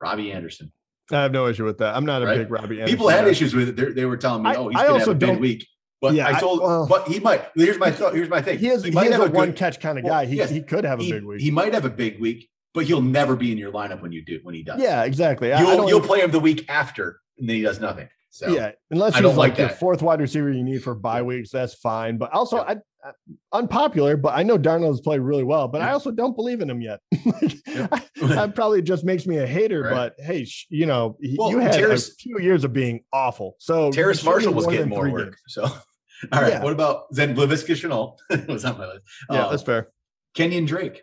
Robbie 0.01 0.31
Anderson. 0.31 0.71
I 1.11 1.21
have 1.23 1.31
no 1.31 1.47
issue 1.47 1.63
with 1.65 1.77
that. 1.79 1.95
I'm 1.95 2.05
not 2.05 2.21
a 2.21 2.25
Right? 2.25 2.37
big 2.39 2.51
Robbie. 2.51 2.75
Anderson 2.81 2.87
People 2.97 3.07
had 3.07 3.23
guy. 3.25 3.31
issues 3.31 3.53
with 3.55 3.69
it. 3.69 3.75
They're, 3.77 3.93
they 3.93 4.05
were 4.05 4.17
telling 4.17 4.43
me, 4.43 4.49
I- 4.49 4.55
"Oh, 4.55 4.67
he's 4.67 4.77
I 4.79 4.87
gonna 4.87 4.99
have 4.99 5.07
a 5.07 5.15
bad 5.15 5.39
week." 5.39 5.65
But 6.01 6.13
Yeah, 6.13 6.27
I 6.27 6.33
I- 6.37 6.39
told, 6.39 6.59
well- 6.61 6.85
but 6.87 7.07
he 7.07 7.19
might. 7.19 7.45
Here's 7.55 7.79
my 7.79 7.89
thought. 7.89 8.13
Here's 8.13 8.29
my 8.29 8.41
thing. 8.41 8.59
He 8.59 8.67
is 8.67 8.83
He 8.83 8.89
he, 8.89 8.95
might 8.95 9.11
have 9.11 9.21
a 9.21 9.23
a 9.23 9.27
good- 9.27 9.35
one 9.35 9.53
catch 9.53 9.79
kind 9.79 9.97
of 9.97 10.03
Well, 10.03 10.13
guy. 10.13 10.25
He, 10.25 10.35
yes. 10.35 10.49
he 10.51 10.61
could 10.61 10.83
have 10.83 10.99
a 10.99 11.03
he, 11.03 11.11
big 11.13 11.23
week. 11.23 11.41
he 11.41 11.49
might 11.49 11.73
have 11.73 11.85
a 11.85 11.89
big 11.89 12.19
week, 12.19 12.49
but 12.73 12.85
he'll 12.85 13.01
never 13.01 13.35
be 13.35 13.51
in 13.51 13.57
your 13.57 13.71
lineup 13.71 14.01
when 14.01 14.11
you 14.11 14.23
do 14.23 14.39
when 14.43 14.55
he 14.55 14.63
does. 14.63 14.79
yeah, 14.81 15.03
exactly. 15.03 15.51
I- 15.53 15.59
I 15.59 15.61
you'll 15.61 15.89
you'll 15.89 16.01
play 16.01 16.21
him 16.21 16.31
the 16.31 16.39
week 16.39 16.65
after, 16.69 17.19
and 17.37 17.47
then 17.49 17.55
he 17.55 17.61
does 17.61 17.79
nothing. 17.79 18.07
So 18.29 18.49
Yeah, 18.49 18.71
unless 18.91 19.15
he's 19.15 19.23
like, 19.23 19.35
like 19.35 19.57
your 19.57 19.67
that. 19.69 19.79
fourth 19.79 20.01
wide 20.03 20.21
receiver 20.21 20.51
you 20.51 20.63
need 20.63 20.83
for 20.83 20.93
bye 20.93 21.23
weeks, 21.23 21.49
that's 21.49 21.73
fine. 21.73 22.17
But 22.17 22.31
also, 22.33 22.57
Yeah. 22.57 22.75
I, 23.03 23.09
I 23.09 23.11
unpopular, 23.53 24.15
but 24.17 24.35
I 24.35 24.43
know 24.43 24.57
Darnold's 24.59 25.01
played 25.01 25.21
really 25.21 25.43
well, 25.43 25.67
but 25.67 25.81
I 25.81 25.91
also 25.91 26.11
don't 26.11 26.35
believe 26.35 26.61
in 26.61 26.69
him 26.69 26.81
yet. 26.81 26.99
Like, 27.25 27.55
Yeah. 27.65 27.87
I- 27.91 28.03
that 28.27 28.53
probably 28.55 28.81
just 28.83 29.03
makes 29.05 29.25
me 29.25 29.37
a 29.37 29.47
hater. 29.47 29.81
Right. 29.83 29.91
But 30.17 30.23
hey, 30.23 30.45
sh- 30.45 30.67
you 30.69 30.85
know, 30.85 31.17
he- 31.21 31.35
Well, 31.39 31.49
you 31.51 31.59
had 31.59 31.73
Terrace- 31.73 32.09
a 32.11 32.15
few 32.15 32.39
years 32.39 32.63
of 32.63 32.73
being 32.73 33.03
awful. 33.13 33.55
So 33.59 33.91
Terrace 33.91 34.23
Marshall 34.23 34.53
was 34.53 34.67
getting 34.67 34.89
more 34.89 35.09
work. 35.09 35.25
games. 35.25 35.37
So, 35.47 35.63
all 36.31 36.41
right. 36.41 36.53
Yeah. 36.53 36.63
What 36.63 36.73
about 36.73 37.05
then 37.11 37.35
Laviska 37.35 37.73
Shenault 37.75 38.17
was 38.47 38.65
on 38.65 38.77
my 38.77 38.87
list. 38.87 39.01
Yeah, 39.31 39.45
Uh, 39.45 39.49
that's 39.49 39.63
fair. 39.63 39.89
Kenyan 40.35 40.67
Drake. 40.67 41.01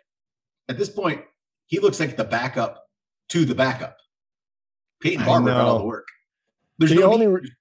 At 0.69 0.77
this 0.77 0.89
point, 0.89 1.21
he 1.67 1.79
looks 1.79 1.99
like 1.99 2.17
the 2.17 2.23
backup 2.23 2.83
to 3.29 3.45
the 3.45 3.55
backup. 3.55 3.97
Peyton 5.01 5.25
Barber 5.25 5.49
got 5.51 5.61
all 5.65 5.79
the 5.79 5.85
work. 5.85 6.07
There's 6.77 6.91
The 6.91 6.99
no 7.01 7.13
only 7.13 7.27
re- 7.27 7.51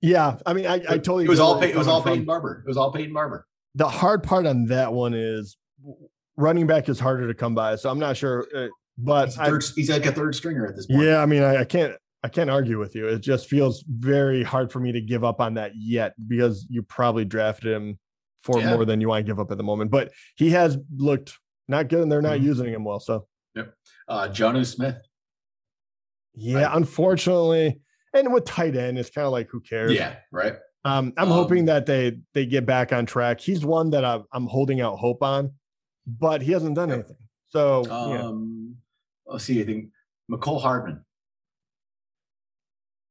Yeah, 0.00 0.36
I 0.46 0.52
mean, 0.52 0.66
I, 0.66 0.74
I 0.74 0.78
totally. 0.98 1.24
It 1.24 1.28
was 1.28 1.40
all 1.40 1.58
where 1.60 1.68
it 1.68 1.76
was 1.76 1.88
all 1.88 2.02
Peyton. 2.02 2.24
Barber. 2.24 2.62
It 2.66 2.68
was 2.68 2.76
all 2.76 2.92
Peyton 2.92 3.12
Barber. 3.12 3.46
the 3.74 3.88
hard 3.88 4.22
part 4.22 4.46
on 4.46 4.66
that 4.66 4.92
one 4.92 5.14
is 5.14 5.56
running 6.36 6.66
back 6.66 6.88
is 6.88 6.98
harder 6.98 7.28
to 7.28 7.34
come 7.34 7.54
by. 7.54 7.76
So 7.76 7.90
I'm 7.90 7.98
not 7.98 8.16
sure. 8.16 8.46
Uh, 8.54 8.68
But 8.98 9.26
He's, 9.28 9.38
a 9.38 9.42
I- 9.42 9.46
third, 9.46 9.64
he's 9.76 9.90
like 9.90 10.06
a 10.06 10.12
third 10.12 10.34
stringer 10.34 10.66
at 10.66 10.76
this 10.76 10.86
point. 10.86 11.02
yeah, 11.02 11.18
I 11.22 11.26
mean, 11.26 11.42
I, 11.42 11.58
I 11.60 11.64
can't 11.64 11.94
I 12.24 12.28
can't 12.28 12.50
argue 12.50 12.78
with 12.78 12.94
you. 12.94 13.08
It 13.08 13.20
just 13.20 13.48
feels 13.48 13.84
very 13.88 14.42
hard 14.44 14.70
for 14.70 14.78
me 14.80 14.92
to 14.92 15.00
give 15.00 15.24
up 15.24 15.40
on 15.40 15.54
that 15.54 15.72
yet 15.74 16.14
because 16.28 16.66
you 16.70 16.82
probably 16.82 17.24
drafted 17.24 17.72
him 17.72 17.98
for 18.44 18.60
Yeah. 18.60 18.74
more 18.74 18.84
than 18.84 19.00
you 19.00 19.08
want 19.08 19.24
to 19.26 19.30
give 19.30 19.40
up 19.40 19.50
at 19.50 19.56
the 19.56 19.64
moment. 19.64 19.90
But 19.90 20.12
he 20.36 20.50
has 20.50 20.76
looked 20.96 21.36
not 21.68 21.88
good, 21.88 22.00
and 22.00 22.12
they're 22.12 22.22
not 22.22 22.38
Mhm. 22.38 22.42
using 22.44 22.66
him 22.72 22.84
well. 22.84 23.00
So 23.00 23.26
Uh, 23.56 24.28
Jonnu 24.28 24.64
Smith. 24.66 24.96
yeah, 26.34 26.62
Right. 26.64 26.76
unfortunately, 26.76 27.80
and 28.14 28.32
with 28.32 28.44
tight 28.44 28.76
end, 28.76 28.98
it's 28.98 29.10
kind 29.10 29.26
of 29.26 29.32
like 29.32 29.48
who 29.48 29.60
cares? 29.60 29.92
Yeah, 29.92 30.16
right. 30.30 30.54
Um, 30.84 31.12
I'm 31.16 31.28
Um, 31.28 31.34
hoping 31.34 31.66
that 31.66 31.86
they 31.86 32.18
they 32.34 32.44
get 32.46 32.66
back 32.66 32.92
on 32.92 33.06
track. 33.06 33.40
He's 33.40 33.64
one 33.64 33.90
that 33.90 34.04
I'm, 34.04 34.24
I'm 34.32 34.46
holding 34.46 34.80
out 34.80 34.96
hope 34.98 35.22
on, 35.22 35.52
but 36.06 36.42
he 36.42 36.52
hasn't 36.52 36.74
done 36.74 36.88
Yep. 36.88 36.98
anything. 36.98 37.16
So 37.48 37.84
yeah. 37.86 38.22
Um, 38.22 38.76
let's 39.26 39.44
see. 39.44 39.60
I 39.60 39.64
think 39.64 39.90
Mecole 40.30 40.60
Hardman. 40.60 41.04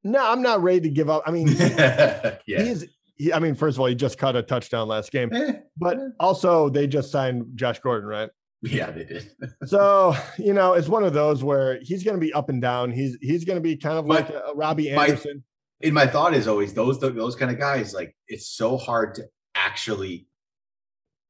no, 0.04 0.20
I'm 0.32 0.42
not 0.42 0.62
ready 0.64 0.82
to 0.82 0.90
give 0.90 1.10
up. 1.10 1.24
I 1.26 1.32
mean, 1.32 1.48
yeah. 1.58 2.38
he's. 2.46 2.86
He, 3.18 3.32
I 3.32 3.38
mean, 3.38 3.54
first 3.54 3.76
of 3.78 3.82
all, 3.82 3.86
he 3.86 3.94
just 3.94 4.18
caught 4.18 4.36
a 4.36 4.42
touchdown 4.42 4.88
last 4.88 5.12
game, 5.12 5.32
Eh, 5.32 5.54
but 5.78 5.98
eh. 6.00 6.08
also 6.20 6.70
they 6.70 6.88
just 6.88 7.12
signed 7.12 7.46
Josh 7.54 7.80
Gordon, 7.80 8.10
right? 8.10 8.30
Yeah, 8.62 8.92
they 8.92 9.04
did. 9.06 9.32
So 9.66 10.16
you 10.38 10.54
know, 10.54 10.74
it's 10.74 10.88
one 10.88 11.04
of 11.04 11.14
those 11.14 11.44
where 11.44 11.80
he's 11.82 12.04
going 12.04 12.16
to 12.16 12.22
be 12.22 12.34
up 12.34 12.50
and 12.50 12.62
down. 12.62 12.92
He's 12.92 13.18
he's 13.22 13.46
going 13.46 13.58
to 13.58 13.62
be 13.62 13.76
kind 13.78 13.98
of 13.98 14.06
My- 14.06 14.16
like 14.18 14.30
a, 14.30 14.52
Robbie 14.56 14.94
my- 14.94 15.08
Anderson. 15.08 15.44
And 15.84 15.94
my 15.96 16.06
thought 16.06 16.36
is 16.36 16.48
always 16.48 16.74
those 16.76 17.00
those 17.00 17.36
kind 17.36 17.50
of 17.52 17.58
guys. 17.58 17.92
Like 17.94 18.16
it's 18.28 18.48
so 18.48 18.78
hard 18.78 19.16
to 19.16 19.24
actually 19.56 20.28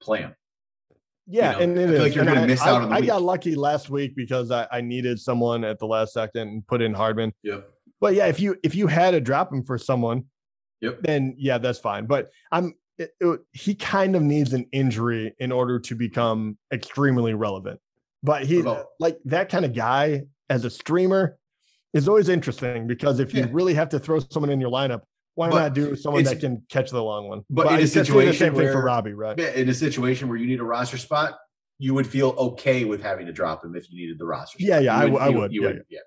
play 0.02 0.20
them. 0.20 0.36
Yeah, 1.28 1.52
know, 1.54 1.60
and 1.60 1.78
it 1.78 1.84
I 1.84 1.86
feel 1.88 1.94
is. 1.96 2.02
like 2.02 2.16
you're 2.16 2.26
gonna 2.26 2.48
miss 2.48 2.62
I, 2.62 2.70
out 2.70 2.82
on 2.82 2.90
the 2.90 2.96
I 2.96 3.02
got 3.02 3.22
lucky 3.22 3.56
last 3.56 3.90
week 3.90 4.14
because 4.14 4.52
I, 4.52 4.68
I 4.70 4.82
needed 4.82 5.20
someone 5.20 5.64
at 5.64 5.80
the 5.80 5.86
last 5.88 6.12
second 6.14 6.50
and 6.50 6.68
put 6.68 6.82
in 6.82 6.94
Hardman. 6.94 7.32
Yep. 7.44 7.70
But 8.02 8.16
yeah, 8.16 8.26
if 8.26 8.42
you 8.42 8.58
if 8.64 8.76
you 8.76 8.88
had 8.88 9.12
to 9.12 9.22
drop 9.22 9.54
him 9.54 9.64
for 9.64 9.78
someone, 9.78 10.26
Yep. 10.82 11.00
then 11.04 11.36
yeah, 11.38 11.58
that's 11.58 11.80
fine. 11.80 12.06
But 12.06 12.32
I'm 12.52 12.74
it, 13.02 13.12
it- 13.20 13.40
he 13.52 13.76
kind 13.76 14.16
of 14.16 14.22
needs 14.22 14.54
an 14.54 14.66
injury 14.72 15.34
in 15.40 15.52
order 15.52 15.80
to 15.80 15.96
become 15.96 16.58
extremely 16.74 17.34
relevant. 17.34 17.80
But 18.24 18.46
he 18.46 18.64
like 19.00 19.18
that 19.26 19.50
kind 19.50 19.66
of 19.66 19.74
guy 19.74 20.24
as 20.50 20.64
a 20.66 20.70
streamer 20.70 21.38
is 21.94 22.08
always 22.08 22.30
interesting 22.30 22.88
because 22.88 23.20
if 23.20 23.34
you 23.34 23.42
Yeah. 23.42 23.50
really 23.52 23.74
have 23.74 23.90
to 23.90 24.00
throw 24.00 24.20
someone 24.20 24.50
in 24.52 24.62
your 24.62 24.70
lineup, 24.72 25.02
why 25.36 25.50
But 25.50 25.60
not 25.60 25.74
do 25.74 25.96
someone 25.96 26.24
that 26.26 26.40
can 26.40 26.62
catch 26.70 26.92
the 26.92 27.02
long 27.04 27.28
one? 27.28 27.42
but 27.50 27.68
in 27.68 27.74
I 27.74 27.78
a 27.80 27.82
it's 27.82 27.94
the 27.94 28.06
situation 28.06 28.34
same 28.38 28.56
thing 28.56 28.72
for 28.72 28.84
Robbie, 28.84 29.14
right? 29.14 29.40
In 29.40 29.68
a 29.70 29.74
situation 29.74 30.30
where 30.30 30.38
you 30.38 30.46
need 30.46 30.60
a 30.60 30.64
roster 30.64 30.98
spot, 30.98 31.38
you 31.80 31.94
would 31.96 32.06
feel 32.06 32.30
okay 32.38 32.86
with 32.86 33.02
having 33.02 33.26
to 33.26 33.34
drop 33.34 33.64
him 33.66 33.76
if 33.76 33.90
you 33.92 33.98
needed 34.00 34.20
the 34.20 34.26
roster. 34.26 34.58
Yeah, 34.60 34.76
spot. 34.76 34.84
yeah, 34.84 34.96
I 34.98 35.04
You 35.06 35.10
w- 35.12 35.26
I 35.26 35.30
you 35.30 35.38
would, 35.40 35.54
You 35.54 35.62
yeah, 35.64 35.68
would. 35.68 35.84
Yeah. 35.90 36.00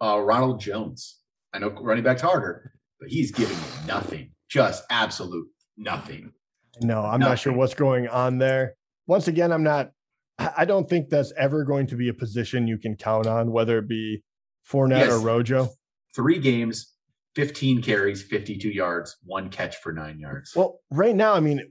Uh, 0.00 0.18
Ronald 0.18 0.60
Jones. 0.60 1.18
I 1.52 1.58
know 1.60 1.70
running 1.70 2.02
back's 2.04 2.22
harder, 2.22 2.72
but 2.98 3.08
he's 3.10 3.30
giving 3.30 3.56
you 3.56 3.86
nothing. 3.86 4.32
Just 4.48 4.84
absolute 4.90 5.46
nothing. 5.76 6.32
No, 6.80 7.02
I'm 7.02 7.20
not 7.20 7.38
sure 7.38 7.52
what's 7.52 7.74
going 7.74 8.08
on 8.08 8.38
there. 8.38 8.74
Once 9.06 9.28
again, 9.28 9.52
I'm 9.52 9.62
not. 9.62 9.90
I 10.38 10.64
don't 10.64 10.88
think 10.88 11.10
that's 11.10 11.32
ever 11.36 11.64
going 11.64 11.86
to 11.88 11.96
be 11.96 12.08
a 12.08 12.14
position 12.14 12.66
you 12.66 12.78
can 12.78 12.96
count 12.96 13.26
on, 13.26 13.52
whether 13.52 13.78
it 13.78 13.88
be 13.88 14.22
Fournette 14.66 15.08
or 15.10 15.20
Rojo. 15.20 15.68
Three 16.14 16.38
games, 16.38 16.94
15 17.34 17.82
carries, 17.82 18.22
52 18.22 18.70
yards, 18.70 19.16
one 19.24 19.50
catch 19.50 19.76
for 19.76 19.92
nine 19.92 20.18
yards. 20.18 20.52
Well, 20.56 20.80
right 20.90 21.14
now, 21.14 21.34
I 21.34 21.40
mean, 21.40 21.62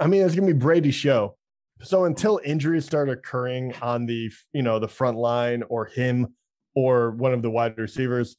I 0.00 0.06
mean, 0.06 0.22
it's 0.22 0.34
gonna 0.34 0.46
be 0.46 0.52
Brady's 0.52 0.94
show. 0.94 1.36
So 1.82 2.04
until 2.04 2.40
injuries 2.44 2.84
start 2.84 3.08
occurring 3.08 3.74
on 3.80 4.04
the, 4.04 4.30
you 4.52 4.62
know, 4.62 4.78
the 4.78 4.88
front 4.88 5.16
line 5.16 5.62
or 5.70 5.86
him 5.86 6.34
or 6.74 7.12
one 7.12 7.32
of 7.32 7.40
the 7.40 7.50
wide 7.50 7.78
receivers, 7.78 8.36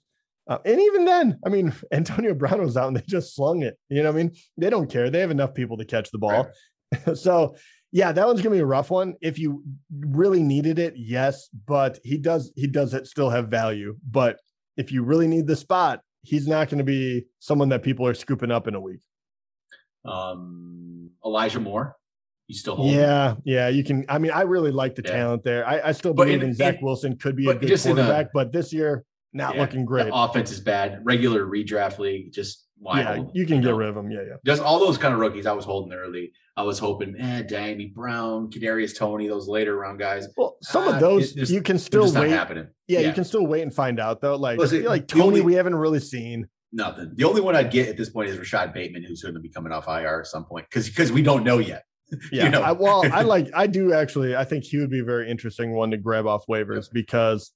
uh, 0.48 0.57
and 0.65 0.79
even 0.81 1.05
then, 1.05 1.39
I 1.45 1.50
mean, 1.50 1.74
Antonio 1.91 2.33
Brown 2.33 2.62
was 2.62 2.75
out 2.77 2.88
and 2.88 2.98
they 2.98 3.03
just 3.07 3.36
slung 3.36 3.62
it. 3.63 3.77
You 3.89 4.03
know, 4.03 4.12
what 4.12 4.19
I 4.19 4.24
mean, 4.24 4.31
they 4.57 4.69
don't 4.69 4.89
care. 4.89 5.10
They 5.10 5.19
have 5.19 5.31
enough 5.31 5.53
people 5.53 5.77
to 5.77 5.86
catch 5.86 6.12
the 6.12 6.17
ball. 6.17 6.50
so 7.15 7.55
yeah, 7.93 8.12
that 8.12 8.25
one's 8.25 8.41
gonna 8.41 8.55
be 8.55 8.62
a 8.62 8.65
rough 8.65 8.89
one. 8.89 9.15
If 9.21 9.38
you 9.38 9.63
really 9.99 10.43
needed 10.43 10.80
it, 10.80 10.93
yes, 10.97 11.49
but 11.67 11.99
he 12.04 12.17
does 12.17 12.51
he 12.56 12.67
does 12.67 12.93
it 12.93 13.06
still 13.08 13.30
have 13.30 13.49
value. 13.49 13.97
But 14.10 14.39
if 14.77 14.91
you 14.91 15.04
really 15.04 15.27
need 15.27 15.45
the 15.47 15.56
spot, 15.56 16.01
he's 16.23 16.47
not 16.47 16.69
going 16.69 16.77
to 16.77 16.84
be 16.86 17.25
someone 17.39 17.69
that 17.69 17.84
people 17.84 18.08
are 18.08 18.13
scooping 18.13 18.51
up 18.51 18.67
in 18.67 18.75
a 18.75 18.80
week. 18.80 19.01
Um, 20.06 21.12
Elijah 21.25 21.60
Moore. 21.60 21.95
you 22.47 22.56
still 22.56 22.75
holding. 22.75 22.95
Yeah, 22.95 23.36
yeah, 23.43 23.67
you 23.67 23.84
can. 23.84 24.06
I 24.10 24.17
mean, 24.17 24.32
I 24.32 24.41
really 24.41 24.71
like 24.71 24.95
the 24.95 25.04
Yeah. 25.06 25.12
talent 25.12 25.43
there. 25.43 25.67
I, 25.67 25.89
I 25.89 25.91
still 25.91 26.13
believe 26.13 26.41
in- 26.41 26.49
in, 26.49 26.56
Zach 26.56 26.82
Wilson 26.82 27.17
could 27.17 27.36
be 27.36 27.49
a 27.49 27.54
good 27.54 27.69
in 27.69 27.75
a- 27.75 27.77
quarterback, 27.82 28.27
but 28.34 28.51
this 28.51 28.73
year 28.73 29.04
not 29.34 29.56
Yeah, 29.56 29.62
looking 29.62 29.86
great. 29.86 30.08
The 30.08 30.15
offense 30.15 30.52
is 30.52 30.60
bad. 30.60 31.02
Regular 31.04 31.46
redraft 31.46 32.00
league, 32.00 32.34
just 32.34 32.67
why 32.78 33.02
yeah, 33.02 33.24
you 33.34 33.46
can 33.46 33.62
get 33.62 33.76
rid 33.76 33.89
of 33.89 33.96
them. 33.96 34.10
Yeah, 34.12 34.22
yeah. 34.28 34.36
Just 34.46 34.62
all 34.62 34.80
those 34.80 34.98
kind 34.98 35.13
of 35.13 35.20
rookies 35.20 35.46
I 35.46 35.52
was 35.54 35.65
holding 35.65 35.94
early. 35.94 36.32
I 36.58 36.63
was 36.63 36.80
hoping, 36.80 37.15
eh, 37.20 37.44
Dyami 37.44 37.94
Brown, 37.94 38.50
Kadarius 38.52 38.98
Toney, 38.98 39.28
those 39.28 39.48
later 39.48 39.78
round 39.78 40.00
guys. 40.00 40.28
Well, 40.36 40.58
some 40.63 40.88
Ah, 40.88 40.94
of 40.96 41.00
those 41.00 41.24
it's 41.24 41.34
just- 41.34 41.52
you 41.52 41.62
can 41.62 41.78
still 41.78 42.12
wait. 42.13 42.30
happening. 42.32 42.67
Yeah, 42.88 43.00
Yeah. 43.02 43.08
you 43.08 43.13
can 43.13 43.24
still 43.24 43.46
wait 43.48 43.62
and 43.62 43.74
find 43.74 44.00
out 44.00 44.20
though. 44.22 44.36
Like, 44.36 44.58
like 44.60 45.08
Toney, 45.08 45.24
only- 45.24 45.41
we 45.41 45.54
haven't 45.54 45.76
really 45.76 46.00
seen. 46.00 46.48
Nothing. 46.74 47.12
The 47.15 47.26
only 47.26 47.41
one 47.41 47.56
I'd 47.56 47.70
get 47.70 47.89
at 47.89 47.98
this 47.98 48.10
point 48.10 48.30
is 48.30 48.38
Rashod 48.38 48.74
Bateman, 48.74 49.04
who's 49.04 49.22
going 49.22 49.34
to 49.36 49.41
be 49.41 49.50
coming 49.50 49.72
off 49.74 49.88
IR 49.88 50.22
at 50.22 50.28
some 50.28 50.46
point 50.46 50.65
because 50.70 50.88
because 50.89 51.12
we 51.12 51.22
don't 51.22 51.44
know 51.44 51.60
yet. 51.60 51.84
Yeah, 52.32 52.50
know? 52.50 52.62
I, 52.62 52.72
well, 52.74 53.04
I 53.12 53.22
like. 53.36 53.50
I 53.54 53.67
do 53.67 53.94
actually. 53.94 54.36
I 54.36 54.44
think 54.44 54.63
he 54.65 54.78
would 54.78 54.89
be 54.89 55.00
a 55.00 55.04
very 55.04 55.30
interesting 55.30 55.74
one 55.74 55.91
to 55.91 55.98
grab 55.98 56.26
off 56.28 56.46
waivers 56.50 56.89
because, 56.91 57.52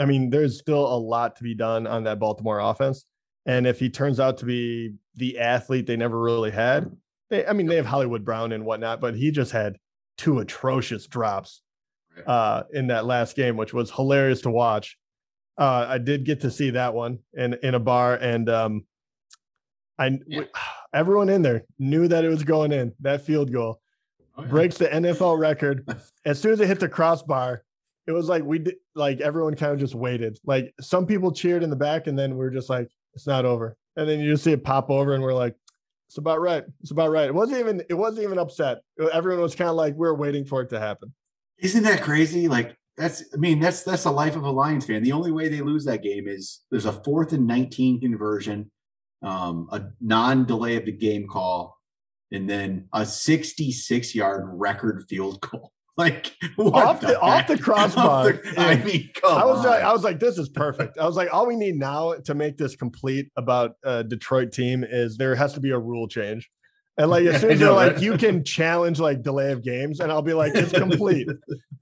I 0.00 0.06
mean, 0.06 0.30
there's 0.30 0.58
still 0.58 0.86
a 0.92 0.96
lot 0.98 1.36
to 1.36 1.42
be 1.42 1.54
done 1.54 1.86
on 1.86 2.04
that 2.04 2.18
Baltimore 2.18 2.58
offense, 2.58 3.04
and 3.46 3.66
if 3.66 3.78
he 3.78 3.88
turns 3.90 4.18
out 4.18 4.38
to 4.38 4.44
be 4.46 4.94
the 5.16 5.38
athlete 5.38 5.86
they 5.86 5.96
never 5.96 6.18
really 6.20 6.50
had, 6.50 6.90
they, 7.28 7.46
I 7.46 7.52
mean, 7.52 7.66
they 7.66 7.76
have 7.76 7.86
Hollywood 7.86 8.24
Brown 8.24 8.52
and 8.52 8.64
whatnot, 8.64 9.00
but 9.00 9.14
he 9.14 9.30
just 9.30 9.52
had 9.52 9.76
two 10.18 10.38
atrocious 10.40 11.06
drops 11.06 11.62
uh, 12.26 12.64
in 12.72 12.88
that 12.88 13.04
last 13.06 13.36
game, 13.36 13.56
which 13.56 13.72
was 13.72 13.90
hilarious 13.90 14.40
to 14.42 14.50
watch. 14.50 14.98
Uh, 15.58 15.86
I 15.88 15.98
did 15.98 16.24
get 16.24 16.40
to 16.40 16.50
see 16.50 16.70
that 16.70 16.94
one 16.94 17.18
in 17.34 17.54
in 17.62 17.74
a 17.74 17.80
bar, 17.80 18.14
and 18.16 18.48
um, 18.48 18.84
I 19.98 20.18
Yeah. 20.26 20.44
everyone 20.94 21.28
in 21.28 21.42
there 21.42 21.62
knew 21.78 22.08
that 22.08 22.24
it 22.24 22.28
was 22.28 22.42
going 22.42 22.72
in 22.72 22.92
that 23.00 23.22
field 23.22 23.52
goal 23.52 23.80
Oh, 24.36 24.42
yeah. 24.42 24.48
breaks 24.48 24.76
the 24.78 24.86
NFL 24.88 25.38
record. 25.38 25.86
As 26.24 26.40
soon 26.40 26.52
as 26.52 26.60
it 26.60 26.66
hit 26.66 26.80
the 26.80 26.88
crossbar, 26.88 27.62
it 28.10 28.14
was 28.14 28.28
like 28.28 28.42
we 28.44 28.58
did 28.58 28.74
like 28.96 29.20
everyone 29.20 29.54
kind 29.54 29.72
of 29.72 29.78
just 29.78 29.94
waited. 29.94 30.38
Like 30.44 30.74
some 30.80 31.06
people 31.06 31.30
cheered 31.30 31.62
in 31.62 31.70
the 31.70 31.76
back, 31.76 32.08
and 32.08 32.18
then 32.18 32.36
we 32.36 32.44
are 32.44 32.50
just 32.50 32.68
like, 32.68 32.90
it's 33.14 33.26
not 33.26 33.44
over. 33.44 33.76
And 33.96 34.08
then 34.08 34.18
you 34.18 34.32
just 34.32 34.42
see 34.42 34.52
it 34.52 34.64
pop 34.64 34.90
over, 34.90 35.14
and 35.14 35.22
we're 35.22 35.32
like, 35.32 35.54
it's 36.08 36.18
about 36.18 36.40
right. 36.40 36.64
It's 36.80 36.90
about 36.90 37.10
right. 37.10 37.28
It 37.28 37.34
wasn't 37.34 37.60
even 37.60 37.82
it 37.88 37.94
wasn't 37.94 38.24
even 38.24 38.38
upset. 38.38 38.78
Everyone 39.12 39.42
was 39.42 39.54
kind 39.54 39.70
of 39.70 39.76
like, 39.76 39.94
we 39.96 40.08
are 40.08 40.14
waiting 40.14 40.44
for 40.44 40.60
it 40.60 40.68
to 40.70 40.80
happen. 40.80 41.14
Isn't 41.58 41.84
that 41.84 42.02
crazy? 42.02 42.48
Like 42.48 42.76
that's 42.96 43.22
I 43.32 43.36
mean 43.36 43.60
that's 43.60 43.84
that's 43.84 44.02
the 44.02 44.10
life 44.10 44.34
of 44.34 44.42
a 44.42 44.50
Lions 44.50 44.86
fan. 44.86 45.04
The 45.04 45.12
only 45.12 45.30
way 45.30 45.48
they 45.48 45.60
lose 45.60 45.84
that 45.84 46.02
game 46.02 46.26
is 46.26 46.62
there's 46.70 46.86
a 46.86 46.92
fourth 46.92 47.32
and 47.32 47.46
19 47.46 48.00
conversion, 48.00 48.70
um, 49.22 49.68
a 49.70 49.84
non-delay 50.00 50.76
of 50.76 50.84
the 50.84 50.92
game 50.92 51.28
call, 51.28 51.78
and 52.32 52.50
then 52.50 52.88
a 52.92 53.06
66 53.06 54.14
yard 54.14 54.42
record 54.46 55.04
field 55.08 55.40
goal. 55.40 55.70
Like 55.96 56.32
Off 56.58 57.00
the- 57.00 57.20
off 57.20 57.46
the 57.46 57.58
crossbar. 57.58 58.06
Off 58.30 58.42
the- 58.42 58.54
I 58.56 58.76
mean, 58.82 59.10
I 59.28 59.44
was 59.44 59.58
on. 59.58 59.66
like, 59.66 59.82
I 59.82 59.92
was 59.92 60.02
like, 60.02 60.18
this 60.18 60.38
is 60.38 60.48
perfect. 60.48 60.96
I 60.98 61.04
was 61.06 61.14
like, 61.16 61.28
all 61.32 61.46
we 61.46 61.56
need 61.56 61.76
now 61.76 62.14
to 62.24 62.34
make 62.34 62.56
this 62.56 62.74
complete 62.74 63.30
about 63.36 63.72
a 63.84 64.02
Detroit 64.02 64.50
team 64.52 64.82
is 64.82 65.16
there 65.18 65.34
has 65.34 65.52
to 65.54 65.60
be 65.60 65.70
a 65.70 65.78
rule 65.78 66.08
change. 66.08 66.48
And 66.96 67.10
like 67.10 67.24
as 67.26 67.40
soon 67.42 67.50
as 67.52 67.60
they're 67.60 67.72
like, 67.72 68.00
you 68.00 68.16
can 68.16 68.44
challenge 68.44 68.98
like 68.98 69.22
delay 69.22 69.52
of 69.52 69.62
games, 69.62 70.00
and 70.00 70.10
I'll 70.10 70.22
be 70.22 70.32
like, 70.32 70.54
it's 70.54 70.72
complete. 70.72 71.28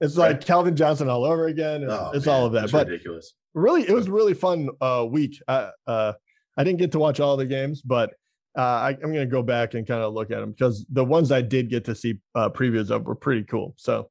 It's 0.01 0.17
like 0.17 0.41
Calvin 0.45 0.75
Johnson 0.75 1.07
all 1.09 1.23
over 1.23 1.47
again. 1.47 1.85
Oh, 1.89 2.11
it's 2.13 2.25
man, 2.25 2.35
all 2.35 2.45
of 2.45 2.53
that. 2.53 2.71
But 2.71 2.87
ridiculous. 2.87 3.33
really, 3.53 3.83
it 3.87 3.93
was 3.93 4.09
really 4.09 4.33
fun 4.33 4.69
uh, 4.81 5.05
week. 5.09 5.41
Uh, 5.47 5.69
uh, 5.87 6.13
I 6.57 6.63
didn't 6.63 6.79
get 6.79 6.91
to 6.93 6.99
watch 6.99 7.19
all 7.19 7.37
the 7.37 7.45
games, 7.45 7.81
but 7.81 8.11
uh, 8.59 8.79
I, 8.85 8.89
I'm 8.89 9.13
going 9.13 9.15
to 9.15 9.25
go 9.25 9.41
back 9.41 9.73
and 9.73 9.87
kind 9.87 10.01
of 10.01 10.13
look 10.13 10.31
at 10.31 10.39
them 10.39 10.51
because 10.51 10.85
the 10.91 11.05
ones 11.05 11.31
I 11.31 11.41
did 11.41 11.69
get 11.69 11.85
to 11.85 11.95
see 11.95 12.19
uh, 12.35 12.49
previews 12.49 12.89
of 12.91 13.05
were 13.05 13.15
pretty 13.15 13.43
cool. 13.43 13.73
So 13.77 14.09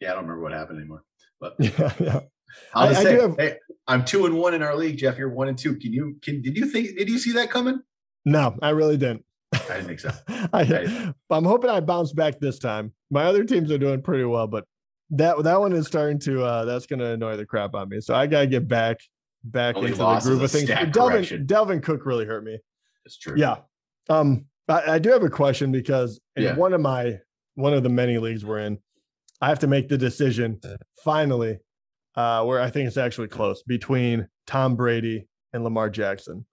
Yeah, 0.00 0.12
I 0.12 0.14
don't 0.14 0.22
remember 0.24 0.42
what 0.42 0.52
happened 0.52 0.78
anymore. 0.78 1.04
But 1.40 1.56
yeah, 1.58 1.92
yeah. 2.00 2.20
I'll 2.74 2.88
I- 2.88 2.90
I 2.90 3.02
say, 3.02 3.20
have- 3.20 3.36
hey, 3.38 3.56
I'm 3.86 4.04
two 4.04 4.26
and 4.26 4.36
one 4.36 4.54
in 4.54 4.62
our 4.62 4.76
league, 4.76 4.96
Jeff. 4.98 5.18
You're 5.18 5.30
one 5.30 5.48
and 5.48 5.58
two. 5.58 5.76
Can 5.76 5.92
you 5.92 6.16
can 6.22 6.40
did 6.42 6.56
you 6.56 6.66
think 6.66 6.96
did 6.96 7.08
you 7.08 7.18
see 7.18 7.32
that 7.32 7.50
coming? 7.50 7.80
No, 8.24 8.56
I 8.62 8.70
really 8.70 8.96
didn't. 8.96 9.24
I 9.52 9.58
didn't 9.76 9.86
think 9.86 10.00
so. 10.00 10.10
I, 10.52 10.62
Right. 10.64 11.14
I'm 11.30 11.44
hoping 11.44 11.70
I 11.70 11.80
bounce 11.80 12.12
back 12.12 12.38
this 12.40 12.58
time. 12.58 12.92
My 13.10 13.24
other 13.24 13.44
teams 13.44 13.70
are 13.72 13.78
doing 13.78 14.00
pretty 14.02 14.24
well, 14.24 14.46
but 14.46 14.64
that 15.10 15.42
that 15.42 15.58
one 15.60 15.72
is 15.72 15.86
starting 15.86 16.18
to 16.20 16.44
uh 16.44 16.64
that's 16.64 16.86
gonna 16.86 17.12
annoy 17.12 17.36
the 17.36 17.44
crap 17.46 17.74
out 17.74 17.82
of 17.84 17.88
me. 17.88 18.00
So 18.00 18.14
I 18.14 18.26
gotta 18.26 18.46
get 18.46 18.68
back 18.68 18.98
back 19.44 19.74
Only 19.76 19.88
into 19.90 19.98
the 19.98 20.18
groove 20.20 20.42
of 20.42 20.50
things. 20.52 20.68
Dalvin. 20.70 21.46
Dalvin 21.46 21.82
Cook 21.82 22.06
really 22.06 22.26
hurt 22.26 22.44
me. 22.44 22.58
It's 23.10 23.18
true. 23.18 23.34
Yeah. 23.36 23.56
Um 24.08 24.44
I, 24.68 24.92
I 24.94 24.98
do 25.00 25.10
have 25.10 25.24
a 25.24 25.28
question 25.30 25.72
because 25.72 26.20
in 26.36 26.44
Yeah. 26.44 26.54
one 26.54 26.72
of 26.72 26.80
my 26.80 27.18
one 27.54 27.74
of 27.74 27.82
the 27.82 27.88
many 27.88 28.18
leagues 28.18 28.44
we're 28.44 28.60
in, 28.60 28.78
I 29.40 29.48
have 29.48 29.58
to 29.58 29.66
make 29.66 29.88
the 29.88 29.98
decision 29.98 30.60
finally 31.02 31.58
uh, 32.14 32.44
where 32.44 32.60
I 32.60 32.70
think 32.70 32.86
it's 32.86 32.96
actually 32.96 33.26
close 33.28 33.64
between 33.64 34.28
Tom 34.46 34.76
Brady 34.76 35.26
and 35.52 35.64
Lamar 35.64 35.90
Jackson. 35.90 36.46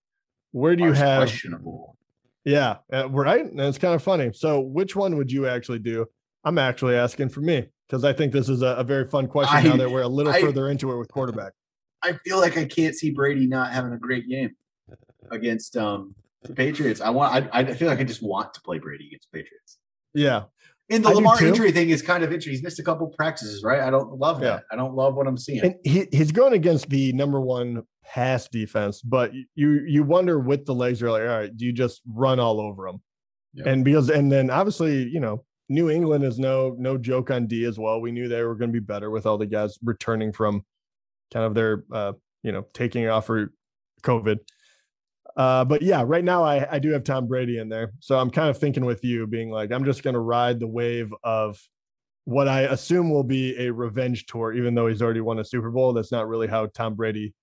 Where 0.51 0.75
do 0.75 0.83
you 0.83 0.93
have? 0.93 1.19
questionable? 1.27 1.95
Yeah, 2.43 2.77
uh, 2.91 3.07
right. 3.09 3.45
And 3.45 3.59
it's 3.59 3.77
kind 3.77 3.93
of 3.93 4.01
funny. 4.01 4.31
So, 4.33 4.59
which 4.61 4.95
one 4.95 5.15
would 5.17 5.31
you 5.31 5.45
actually 5.47 5.79
do? 5.79 6.07
I'm 6.43 6.57
actually 6.57 6.95
asking 6.95 7.29
for 7.29 7.41
me 7.41 7.67
because 7.87 8.03
I 8.03 8.13
think 8.13 8.33
this 8.33 8.49
is 8.49 8.63
a, 8.63 8.67
a 8.77 8.83
very 8.83 9.07
fun 9.07 9.27
question 9.27 9.63
now 9.63 9.75
that 9.77 9.91
we're 9.91 10.01
a 10.01 10.07
little 10.07 10.33
I- 10.33 10.41
further 10.41 10.69
into 10.69 10.91
it 10.91 10.97
with 10.97 11.09
quarterback. 11.11 11.53
I 12.03 12.13
feel 12.25 12.39
like 12.39 12.57
I 12.57 12.65
can't 12.65 12.95
see 12.95 13.11
Brady 13.11 13.45
not 13.47 13.71
having 13.71 13.93
a 13.93 13.97
great 13.99 14.27
game 14.27 14.55
against 15.31 15.77
um 15.77 16.15
the 16.43 16.53
Patriots. 16.53 17.01
I 17.01 17.09
want. 17.09 17.49
I, 17.53 17.59
I 17.59 17.73
feel 17.73 17.87
like 17.87 17.99
I 17.99 18.03
just 18.03 18.21
want 18.21 18.53
to 18.53 18.61
play 18.61 18.79
Brady 18.79 19.07
against 19.07 19.27
the 19.31 19.39
Patriots. 19.39 19.77
Yeah, 20.13 20.43
And 20.89 21.03
the 21.03 21.09
I 21.09 21.13
Lamar 21.13 21.43
injury 21.43 21.71
thing 21.71 21.89
is 21.89 22.01
kind 22.01 22.23
of 22.23 22.29
interesting. 22.31 22.53
He's 22.53 22.63
missed 22.63 22.79
a 22.79 22.83
couple 22.83 23.07
practices, 23.07 23.63
right? 23.63 23.81
I 23.81 23.89
don't 23.89 24.17
love 24.17 24.39
that. 24.41 24.63
I 24.71 24.75
don't 24.75 24.95
love 24.95 25.15
what 25.15 25.27
I'm 25.27 25.37
seeing. 25.37 25.61
and 25.61 25.75
he, 25.83 26.07
he's 26.11 26.31
going 26.31 26.53
against 26.53 26.89
the 26.89 27.13
number 27.13 27.39
one 27.39 27.83
pass 28.03 28.47
defense, 28.47 29.01
but 29.01 29.31
you 29.55 29.81
you 29.85 30.03
wonder 30.03 30.39
with 30.39 30.65
the 30.65 30.73
legs, 30.73 31.01
you're 31.01 31.11
like, 31.11 31.23
all 31.23 31.27
right, 31.27 31.55
do 31.55 31.65
you 31.65 31.73
just 31.73 32.01
run 32.07 32.39
all 32.39 32.59
over 32.61 32.87
them? 32.87 33.01
Yeah. 33.53 33.69
And 33.69 33.83
because 33.83 34.09
and 34.09 34.31
then 34.31 34.49
obviously, 34.49 35.03
you 35.03 35.19
know, 35.19 35.43
New 35.69 35.89
England 35.89 36.23
is 36.23 36.39
no 36.39 36.75
no 36.79 36.97
joke 36.97 37.31
on 37.31 37.47
D 37.47 37.65
as 37.65 37.77
well. 37.77 37.99
We 37.99 38.11
knew 38.11 38.27
they 38.27 38.43
were 38.43 38.55
going 38.55 38.69
to 38.69 38.79
be 38.79 38.85
better 38.85 39.11
with 39.11 39.25
all 39.25 39.37
the 39.37 39.45
guys 39.45 39.77
returning 39.83 40.31
from 40.31 40.63
kind 41.31 41.45
of 41.45 41.53
their 41.53 41.83
uh, 41.91 42.13
you 42.43 42.51
know, 42.51 42.65
taking 42.73 43.07
off 43.09 43.25
for 43.25 43.51
COVID. 44.03 44.39
Uh, 45.37 45.63
but 45.63 45.81
yeah, 45.83 46.03
right 46.05 46.23
now 46.23 46.43
I, 46.43 46.67
I 46.75 46.79
do 46.79 46.89
have 46.89 47.03
Tom 47.03 47.27
Brady 47.27 47.59
in 47.59 47.69
there. 47.69 47.93
So 47.99 48.17
I'm 48.17 48.31
kind 48.31 48.49
of 48.49 48.57
thinking 48.57 48.83
with 48.85 49.03
you 49.05 49.27
being 49.27 49.51
like, 49.51 49.71
I'm 49.71 49.85
just 49.85 50.01
gonna 50.03 50.19
ride 50.19 50.59
the 50.59 50.67
wave 50.67 51.13
of 51.23 51.61
what 52.25 52.47
I 52.47 52.61
assume 52.61 53.09
will 53.11 53.23
be 53.23 53.55
a 53.57 53.71
revenge 53.71 54.25
tour, 54.25 54.51
even 54.53 54.73
though 54.75 54.87
he's 54.87 55.01
already 55.01 55.21
won 55.21 55.39
a 55.39 55.45
Super 55.45 55.69
Bowl. 55.71 55.93
That's 55.93 56.11
not 56.11 56.27
really 56.27 56.47
how 56.47 56.65
Tom 56.65 56.95
Brady 56.95 57.33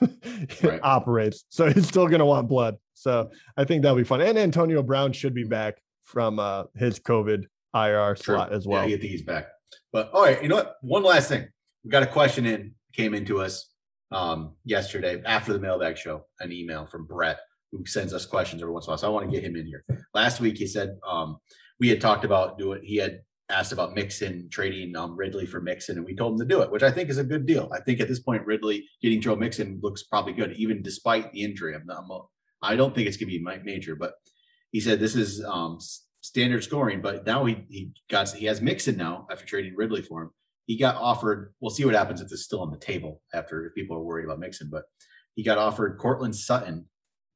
Right. 0.62 0.80
operates. 0.82 1.44
So 1.50 1.70
he's 1.72 1.86
still 1.86 2.08
gonna 2.08 2.24
want 2.26 2.48
blood. 2.48 2.76
So 2.94 3.30
I 3.56 3.64
think 3.64 3.82
that'll 3.82 3.96
be 3.98 4.04
fun. 4.04 4.22
And 4.22 4.38
Antonio 4.38 4.82
Brown 4.82 5.12
should 5.12 5.34
be 5.34 5.44
back 5.44 5.76
from 6.04 6.38
uh 6.38 6.64
his 6.74 6.98
COVID 6.98 7.44
IR 7.74 8.14
True. 8.14 8.36
slot 8.36 8.52
as 8.54 8.66
well. 8.66 8.88
Yeah, 8.88 8.96
I 8.96 8.98
think 8.98 9.10
he's 9.10 9.22
back. 9.22 9.48
But 9.92 10.10
all 10.12 10.22
right, 10.22 10.42
you 10.42 10.48
know 10.48 10.56
what? 10.56 10.76
One 10.80 11.02
last 11.02 11.28
thing. 11.28 11.46
We 11.84 11.90
got 11.90 12.02
a 12.02 12.06
question 12.06 12.46
in, 12.46 12.74
came 12.94 13.12
into 13.14 13.40
us 13.42 13.68
um 14.14 14.54
yesterday 14.64 15.20
after 15.26 15.52
the 15.52 15.58
mailbag 15.58 15.98
show, 15.98 16.24
an 16.40 16.52
email 16.52 16.86
from 16.86 17.04
Brett 17.06 17.38
who 17.72 17.84
sends 17.86 18.14
us 18.14 18.24
questions 18.24 18.62
every 18.62 18.72
once 18.72 18.86
in 18.86 18.90
a 18.90 18.92
while. 18.92 18.98
So 18.98 19.08
I 19.08 19.10
want 19.10 19.28
to 19.28 19.34
get 19.34 19.44
him 19.44 19.56
in 19.56 19.66
here. 19.66 19.84
Last 20.14 20.40
week 20.40 20.56
he 20.56 20.66
said 20.66 20.96
um 21.06 21.38
we 21.80 21.88
had 21.88 22.00
talked 22.00 22.24
about 22.24 22.58
doing 22.58 22.80
he 22.82 22.96
had 22.96 23.20
asked 23.50 23.72
about 23.72 23.94
Mixon 23.94 24.48
trading 24.50 24.96
um 24.96 25.16
Ridley 25.16 25.46
for 25.46 25.60
Mixon, 25.60 25.96
and 25.98 26.06
we 26.06 26.14
told 26.14 26.34
him 26.34 26.38
to 26.48 26.54
do 26.54 26.62
it, 26.62 26.70
which 26.70 26.82
I 26.82 26.90
think 26.90 27.10
is 27.10 27.18
a 27.18 27.24
good 27.24 27.44
deal. 27.44 27.68
I 27.74 27.80
think 27.80 28.00
at 28.00 28.08
this 28.08 28.20
point 28.20 28.46
Ridley 28.46 28.88
getting 29.02 29.20
Joe 29.20 29.36
Mixon 29.36 29.80
looks 29.82 30.04
probably 30.04 30.32
good, 30.32 30.52
even 30.56 30.82
despite 30.82 31.32
the 31.32 31.42
injury. 31.42 31.74
I'm 31.74 31.84
not, 31.84 31.98
I'm, 31.98 32.10
I 32.62 32.76
don't 32.76 32.94
think 32.94 33.08
it's 33.08 33.16
gonna 33.16 33.30
be 33.30 33.42
ma- 33.42 33.56
major, 33.64 33.96
but 33.96 34.14
he 34.70 34.80
said 34.80 35.00
this 35.00 35.16
is 35.16 35.44
um 35.44 35.78
standard 36.20 36.64
scoring, 36.64 37.02
but 37.02 37.26
now 37.26 37.44
he 37.44 37.66
he 37.68 37.92
got 38.08 38.30
he 38.32 38.46
has 38.46 38.62
Mixon 38.62 38.96
now 38.96 39.26
after 39.30 39.44
trading 39.44 39.74
Ridley 39.76 40.02
for 40.02 40.22
him. 40.22 40.30
He 40.66 40.78
got 40.78 40.96
offered. 40.96 41.52
We'll 41.60 41.70
see 41.70 41.84
what 41.84 41.94
happens 41.94 42.20
if 42.20 42.32
it's 42.32 42.42
still 42.42 42.60
on 42.60 42.70
the 42.70 42.78
table 42.78 43.20
after 43.32 43.66
if 43.66 43.74
people 43.74 43.96
are 43.96 44.02
worried 44.02 44.24
about 44.24 44.38
Mixon, 44.38 44.68
but 44.70 44.84
he 45.34 45.42
got 45.42 45.58
offered 45.58 45.98
Courtland 45.98 46.34
Sutton 46.34 46.86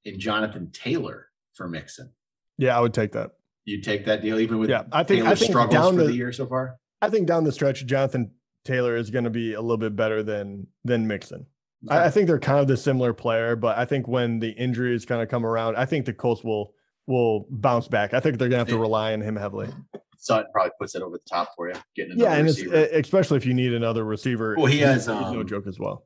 and 0.05 0.19
Jonathan 0.19 0.71
Taylor 0.73 1.29
for 1.55 1.69
Mixon. 1.69 2.13
Yeah, 2.57 2.77
I 2.77 2.81
would 2.81 2.95
take 2.95 3.13
that. 3.13 3.33
You 3.65 3.83
take 3.83 4.07
that 4.07 4.23
deal 4.23 4.41
even 4.41 4.59
with 4.59 4.71
Yeah, 4.71 4.85
I 4.93 5.03
think 5.03 5.27
I 5.27 5.35
think 5.35 5.51
struggles 5.51 5.75
down 5.75 5.95
for 5.95 6.03
the, 6.03 6.09
the 6.09 6.15
year 6.15 6.33
so 6.33 6.47
far. 6.47 6.79
I 7.03 7.11
think 7.11 7.27
down 7.27 7.45
the 7.45 7.53
stretch, 7.53 7.85
Jonathan 7.85 8.31
Taylor 8.65 8.97
is 8.97 9.11
going 9.11 9.25
to 9.25 9.31
be 9.31 9.53
a 9.55 9.61
little 9.61 9.77
bit 9.77 9.95
better 9.95 10.23
than 10.23 10.67
than 10.85 11.07
Mixon. 11.07 11.47
I, 11.89 12.07
I 12.07 12.11
think 12.11 12.27
they're 12.27 12.39
kind 12.39 12.59
of 12.59 12.67
the 12.67 12.77
similar 12.77 13.13
player, 13.13 13.55
but 13.57 13.79
I 13.79 13.85
think 13.85 14.09
when 14.09 14.41
the 14.41 14.51
injuries 14.51 15.05
kind 15.05 15.23
of 15.23 15.29
come 15.29 15.45
around, 15.47 15.77
I 15.77 15.85
think 15.85 16.07
the 16.07 16.13
Colts 16.13 16.43
will 16.43 16.73
will 17.07 17.47
bounce 17.51 17.89
back. 17.89 18.15
I 18.15 18.21
think 18.21 18.39
they're 18.39 18.49
gonna 18.49 18.59
have 18.59 18.69
to 18.69 18.79
rely 18.79 19.13
on 19.13 19.21
him 19.21 19.37
heavily. 19.37 19.69
Sutton 20.19 20.51
probably 20.53 20.73
puts 20.81 20.95
it 20.95 21.03
over 21.03 21.17
the 21.17 21.23
top 21.31 21.51
for 21.57 21.69
you, 21.69 21.75
getting 21.97 22.13
another 22.13 22.31
Yeah, 22.31 22.37
and 22.37 22.47
receiver. 22.49 22.75
especially 22.75 23.37
if 23.39 23.47
you 23.47 23.55
need 23.55 23.73
another 23.73 24.05
receiver. 24.05 24.55
Well, 24.57 24.67
he 24.67 24.79
has, 24.81 25.07
he's 25.07 25.15
no 25.15 25.41
um, 25.41 25.47
joke 25.47 25.67
as 25.67 25.79
well. 25.79 26.05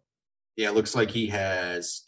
yeah, 0.57 0.69
it 0.69 0.75
looks 0.75 0.95
like 0.95 1.11
he 1.11 1.27
has 1.29 2.03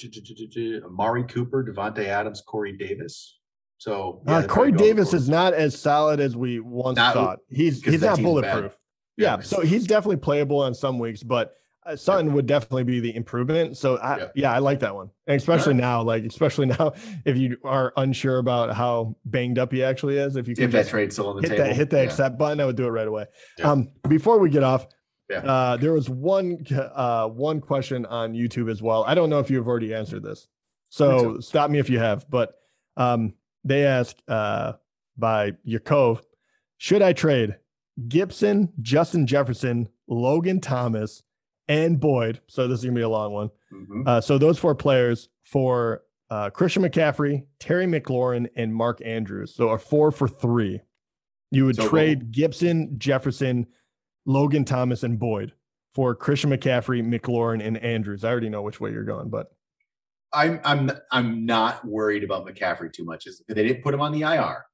Amari 0.84 1.24
Cooper, 1.24 1.64
Davante 1.64 2.04
Adams, 2.06 2.42
Corey 2.46 2.76
Davis. 2.76 3.38
So 3.78 4.22
yeah, 4.26 4.36
Uh, 4.38 4.46
Corey 4.46 4.72
Davis 4.72 5.12
is 5.14 5.28
not 5.28 5.52
as 5.54 5.78
solid 5.78 6.20
as 6.20 6.36
we 6.36 6.60
once 6.60 6.96
Not- 6.96 7.14
thought. 7.14 7.38
He's 7.48 7.82
he's 7.82 8.02
not 8.02 8.20
bulletproof. 8.20 8.76
Yeah, 9.16 9.40
so 9.40 9.60
he's 9.60 9.86
definitely 9.86 10.16
playable 10.16 10.58
on 10.60 10.74
some 10.74 10.98
weeks, 10.98 11.22
but 11.22 11.54
uh, 11.86 11.96
Sutton 11.96 12.32
would 12.32 12.46
definitely 12.46 12.84
be 12.84 13.00
the 13.00 13.14
improvement. 13.14 13.76
So 13.76 13.96
I, 13.98 14.18
Yeah. 14.18 14.26
yeah, 14.34 14.52
I 14.52 14.58
like 14.58 14.80
that 14.80 14.94
one, 14.94 15.10
and 15.26 15.36
especially 15.36 15.74
now, 15.74 16.02
like 16.02 16.24
especially 16.24 16.66
now, 16.78 16.92
if 17.24 17.36
you 17.36 17.56
are 17.64 17.92
unsure 17.96 18.38
about 18.38 18.74
how 18.74 19.16
banged 19.26 19.58
up 19.58 19.72
he 19.72 19.82
actually 19.84 20.18
is, 20.18 20.36
if 20.36 20.48
you 20.48 20.54
can 20.54 20.64
if 20.64 20.70
that 20.72 20.78
just 20.80 20.90
trade's 20.90 21.14
still 21.14 21.28
on 21.28 21.36
the 21.36 21.42
hit 21.42 21.50
table, 21.50 21.64
that 21.64 21.76
hit 21.76 21.90
the 21.90 21.96
yeah. 21.96 22.02
accept 22.02 22.38
button, 22.38 22.60
I 22.60 22.64
would 22.66 22.76
do 22.76 22.86
it 22.86 22.90
right 22.90 23.08
away. 23.08 23.26
Yeah. 23.58 23.70
Um, 23.70 23.90
before 24.08 24.38
we 24.38 24.48
get 24.50 24.62
off, 24.62 24.86
Yeah. 25.28 25.38
uh, 25.38 25.76
there 25.76 25.92
was 25.92 26.08
one 26.08 26.64
uh 26.72 27.28
one 27.28 27.60
question 27.60 28.06
on 28.06 28.32
YouTube 28.34 28.70
as 28.70 28.80
well. 28.82 29.04
I 29.04 29.14
don't 29.14 29.30
know 29.30 29.40
if 29.40 29.50
you've 29.50 29.66
already 29.68 29.92
answered 29.94 30.22
this, 30.22 30.48
so 30.90 31.40
stop 31.40 31.70
me 31.70 31.78
if 31.78 31.90
you 31.90 31.98
have. 31.98 32.28
But 32.30 32.54
um, 32.96 33.34
they 33.64 33.84
asked 33.84 34.22
uh 34.28 34.74
by 35.16 35.52
Yakov, 35.64 36.22
should 36.78 37.02
I 37.02 37.12
trade 37.12 37.56
Gibson, 38.08 38.72
Justin 38.80 39.26
Jefferson, 39.26 39.88
Logan 40.08 40.60
Thomas, 40.60 41.22
and 41.68 41.98
Boyd? 42.00 42.40
So 42.46 42.68
this 42.68 42.80
is 42.80 42.84
gonna 42.84 42.94
be 42.96 43.02
a 43.02 43.08
long 43.08 43.32
one. 43.32 43.50
Mhm. 43.72 44.06
Uh, 44.06 44.20
so 44.20 44.38
those 44.38 44.58
four 44.58 44.74
players 44.74 45.28
for 45.44 46.02
uh, 46.30 46.50
Christian 46.50 46.82
McCaffrey, 46.82 47.44
Terry 47.60 47.86
McLaurin, 47.86 48.48
and 48.56 48.74
Mark 48.74 49.00
Andrews. 49.04 49.54
So 49.54 49.68
a 49.70 49.78
four 49.78 50.10
for 50.10 50.26
three. 50.26 50.80
You 51.50 51.66
would 51.66 51.76
So- 51.76 51.88
trade 51.88 52.32
Gibson, 52.32 52.98
Jefferson, 52.98 53.66
Logan 54.26 54.64
Thomas, 54.64 55.02
and 55.02 55.18
Boyd 55.18 55.52
for 55.94 56.14
Christian 56.14 56.50
McCaffrey, 56.50 57.02
McLaurin, 57.06 57.64
and 57.64 57.76
Andrews. 57.76 58.24
I 58.24 58.30
already 58.30 58.48
know 58.48 58.62
which 58.62 58.80
way 58.80 58.90
you're 58.90 59.04
going, 59.04 59.28
but 59.28 59.48
I'm 60.32 60.60
I'm 60.64 60.90
I'm 61.12 61.46
not 61.46 61.84
worried 61.84 62.24
about 62.24 62.46
McCaffrey 62.46 62.92
too 62.92 63.04
much. 63.04 63.26
Is 63.26 63.42
they 63.46 63.54
didn't 63.54 63.82
put 63.84 63.94
him 63.94 64.00
on 64.00 64.10
the 64.10 64.22
IR, 64.22 64.64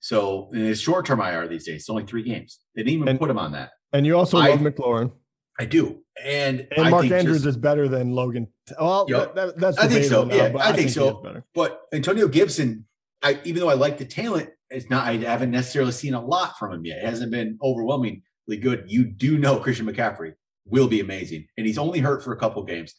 so 0.00 0.48
in 0.52 0.60
his 0.60 0.80
short 0.80 1.06
term 1.06 1.20
IR 1.20 1.46
these 1.46 1.64
days, 1.66 1.82
it's 1.82 1.90
only 1.90 2.04
three 2.06 2.22
games. 2.24 2.60
They 2.74 2.82
didn't 2.82 2.94
even 2.94 3.08
And- 3.08 3.18
put 3.20 3.30
him 3.30 3.38
on 3.38 3.52
that. 3.52 3.72
and 3.92 4.04
you 4.06 4.16
also 4.16 4.38
I- 4.38 4.48
love 4.50 4.60
McLaurin. 4.60 5.12
I 5.58 5.64
do, 5.64 6.02
and 6.22 6.66
And 6.76 6.86
I 6.86 6.90
Mark 6.90 7.02
think 7.02 7.14
Andrews 7.14 7.38
just- 7.38 7.46
is 7.46 7.56
better 7.56 7.88
than 7.88 8.12
Logan. 8.12 8.48
Well, 8.78 9.06
Yup. 9.08 9.34
that, 9.34 9.46
that- 9.46 9.60
that's 9.60 9.78
I 9.78 9.88
think 9.88 10.04
so, 10.04 10.24
now, 10.24 10.34
yeah, 10.34 10.48
but 10.50 10.60
I 10.62 10.72
think 10.72 10.88
he 10.88 10.88
so. 10.88 11.42
But 11.54 11.80
Antonio 11.92 12.28
Gibson, 12.28 12.86
I 13.22 13.40
even 13.44 13.60
though 13.60 13.70
I 13.70 13.74
like 13.74 13.96
the 13.98 14.04
talent, 14.04 14.50
it's 14.70 14.90
not. 14.90 15.06
I 15.06 15.14
haven't 15.16 15.50
necessarily 15.52 15.92
seen 15.92 16.14
a 16.14 16.20
lot 16.24 16.58
from 16.58 16.72
him 16.72 16.84
yet. 16.84 16.98
It 16.98 17.04
hasn't 17.04 17.30
been 17.30 17.58
overwhelmingly 17.62 18.22
good. 18.60 18.84
You 18.88 19.04
do 19.04 19.38
know 19.38 19.58
Christian 19.58 19.86
McCaffrey 19.86 20.34
will 20.66 20.88
be 20.88 21.00
amazing, 21.00 21.46
and 21.56 21.66
he's 21.66 21.78
only 21.78 22.00
hurt 22.00 22.22
for 22.22 22.32
a 22.32 22.36
couple 22.36 22.62
games. 22.64 22.94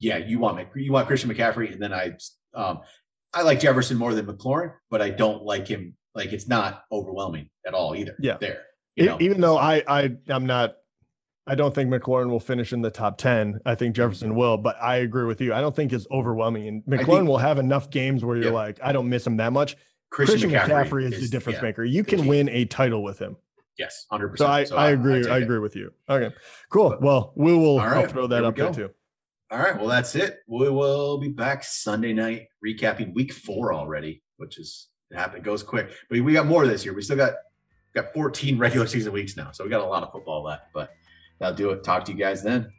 Yeah, 0.00 0.18
you 0.18 0.38
want 0.38 0.66
you 0.76 0.92
want 0.92 1.06
Christian 1.06 1.30
McCaffrey, 1.32 1.72
and 1.72 1.80
then 1.80 1.92
I 1.94 2.12
um 2.54 2.80
I 3.32 3.42
like 3.42 3.60
Jefferson 3.60 3.96
more 3.96 4.12
than 4.14 4.26
McLaurin, 4.26 4.72
but 4.90 5.00
I 5.00 5.08
don't 5.10 5.44
like 5.44 5.66
him. 5.66 5.96
Like 6.14 6.32
it's 6.34 6.48
not 6.48 6.82
overwhelming 6.92 7.48
at 7.66 7.72
all 7.72 7.94
either. 7.94 8.16
Yeah. 8.20 8.36
there. 8.38 8.64
You 8.96 9.06
know, 9.06 9.16
even 9.20 9.40
though 9.40 9.56
I 9.56 9.82
I 9.88 10.10
I'm 10.28 10.44
not 10.44 10.74
I 11.46 11.54
don't 11.56 11.74
think 11.74 11.90
McLaurin 11.90 12.30
will 12.30 12.40
finish 12.40 12.72
in 12.72 12.82
the 12.82 12.90
top 12.90 13.18
10. 13.18 13.60
I 13.66 13.74
think 13.74 13.96
Jefferson 13.96 14.30
mm-hmm. 14.30 14.38
will, 14.38 14.56
but 14.58 14.76
I 14.80 14.96
agree 14.96 15.24
with 15.24 15.40
you. 15.40 15.52
I 15.52 15.60
don't 15.60 15.74
think 15.74 15.92
it's 15.92 16.06
overwhelming. 16.10 16.68
And 16.68 16.82
McLaurin 16.84 17.06
think- 17.06 17.28
will 17.28 17.38
have 17.38 17.58
enough 17.58 17.90
games 17.90 18.24
where 18.24 18.36
you're 18.36 18.46
Yep. 18.46 18.54
like, 18.54 18.80
I 18.82 18.92
don't 18.92 19.08
miss 19.08 19.26
him 19.26 19.36
that 19.38 19.52
much. 19.52 19.76
Christian, 20.10 20.50
Christian, 20.50 20.70
McCaffrey, 20.70 21.10
is, 21.12 21.20
the 21.20 21.28
difference 21.28 21.56
yeah, 21.56 21.62
maker. 21.62 21.84
You 21.84 22.04
can 22.04 22.26
win 22.26 22.48
a 22.50 22.66
title 22.66 23.02
with 23.02 23.18
him. 23.18 23.36
Yes, 23.78 24.06
hundred 24.10 24.38
So 24.38 24.46
percent. 24.46 24.78
I, 24.78 24.88
I 24.88 24.90
agree. 24.90 25.26
I, 25.26 25.38
it. 25.38 25.42
agree 25.44 25.58
with 25.58 25.74
you. 25.74 25.90
Okay, 26.08 26.34
cool. 26.68 26.98
Well, 27.00 27.32
we 27.34 27.54
will 27.54 27.78
right, 27.78 28.08
throw 28.10 28.26
that 28.26 28.44
up 28.44 28.54
there 28.54 28.72
too. 28.72 28.90
All 29.50 29.58
right. 29.58 29.76
Well, 29.76 29.88
that's 29.88 30.14
it. 30.14 30.40
We 30.46 30.70
will 30.70 31.18
be 31.18 31.28
back 31.28 31.64
Sunday 31.64 32.12
night 32.12 32.48
recapping 32.64 33.14
week 33.14 33.32
four 33.32 33.72
already, 33.72 34.22
which 34.36 34.58
is 34.58 34.88
it 35.10 35.16
happened. 35.16 35.42
It 35.42 35.44
goes 35.44 35.62
quick. 35.62 35.90
But 36.08 36.20
we 36.20 36.32
got 36.32 36.46
more 36.46 36.66
this 36.66 36.84
year. 36.84 36.94
We 36.94 37.02
still 37.02 37.16
got 37.16 37.34
got 37.94 38.12
14 38.14 38.58
regular 38.58 38.86
season 38.86 39.12
weeks 39.12 39.36
now. 39.36 39.50
So 39.52 39.64
we 39.64 39.70
got 39.70 39.82
a 39.82 39.86
lot 39.86 40.02
of 40.02 40.12
football 40.12 40.42
left. 40.42 40.64
But 40.72 40.90
that'll 41.42 41.56
do 41.56 41.70
it. 41.70 41.82
Talk 41.82 42.04
to 42.04 42.12
you 42.12 42.18
guys 42.18 42.42
then. 42.42 42.72